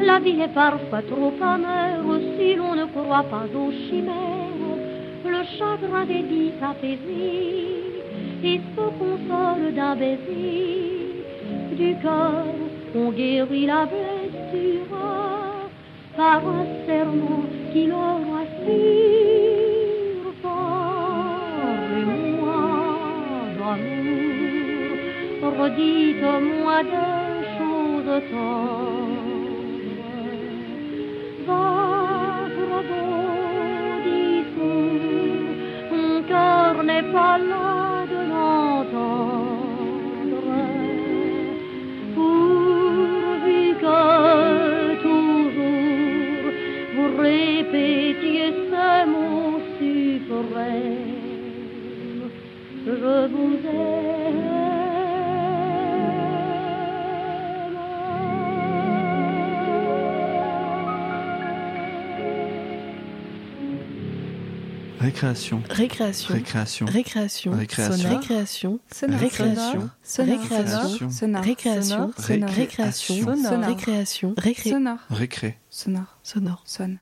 La 0.00 0.18
vie 0.20 0.40
est 0.40 0.54
parfois 0.54 1.02
trop 1.02 1.32
amère 1.40 2.04
si 2.38 2.54
l'on 2.54 2.74
ne 2.74 2.84
croit 2.86 3.24
pas 3.24 3.46
aux 3.54 3.72
chimères. 3.72 4.76
Le 5.24 5.42
chagrin 5.58 6.04
des 6.06 6.22
vies 6.22 6.52
s'apaisit 6.60 7.68
et 8.44 8.60
se 8.74 8.86
console 9.00 9.74
d'un 9.74 9.96
baiser. 9.96 11.24
Du 11.72 11.96
cœur, 12.02 12.44
on 12.94 13.10
guérit 13.10 13.66
la 13.66 13.86
blessure 13.86 14.96
par 16.16 16.46
un 16.46 16.66
serment 16.86 17.44
qui 17.72 17.86
leur 17.86 18.20
assure. 18.42 20.32
Parlez-moi 20.42 21.78
d'amour, 23.58 24.98
redites-moi 25.60 26.82
des 26.84 27.27
Récréation. 65.18 65.62
Récréation. 65.68 66.34
Récréation. 66.36 66.86
Récréation. 66.86 67.52
Récréation. 67.52 68.06
Récréation. 68.08 68.80
Sonore. 68.92 69.20
Récréation. 69.20 69.90
Sonore. 70.04 70.30
Récréation. 70.30 71.10
Sonore. 71.10 71.42
Récréation. 71.42 72.12
Sonore. 72.16 72.50
Récréation. 72.50 73.14
Sonore. 73.24 73.64
Récréation. 73.66 74.34
Récré. 74.38 74.70
Sonore. 74.70 74.98
Récré. 75.10 75.58
Sonore. 75.70 76.18
Sonore. 76.22 76.62
Sonne. 76.66 76.98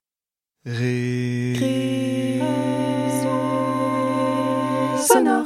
Ré. 0.65 2.41
Sonore. 5.07 5.46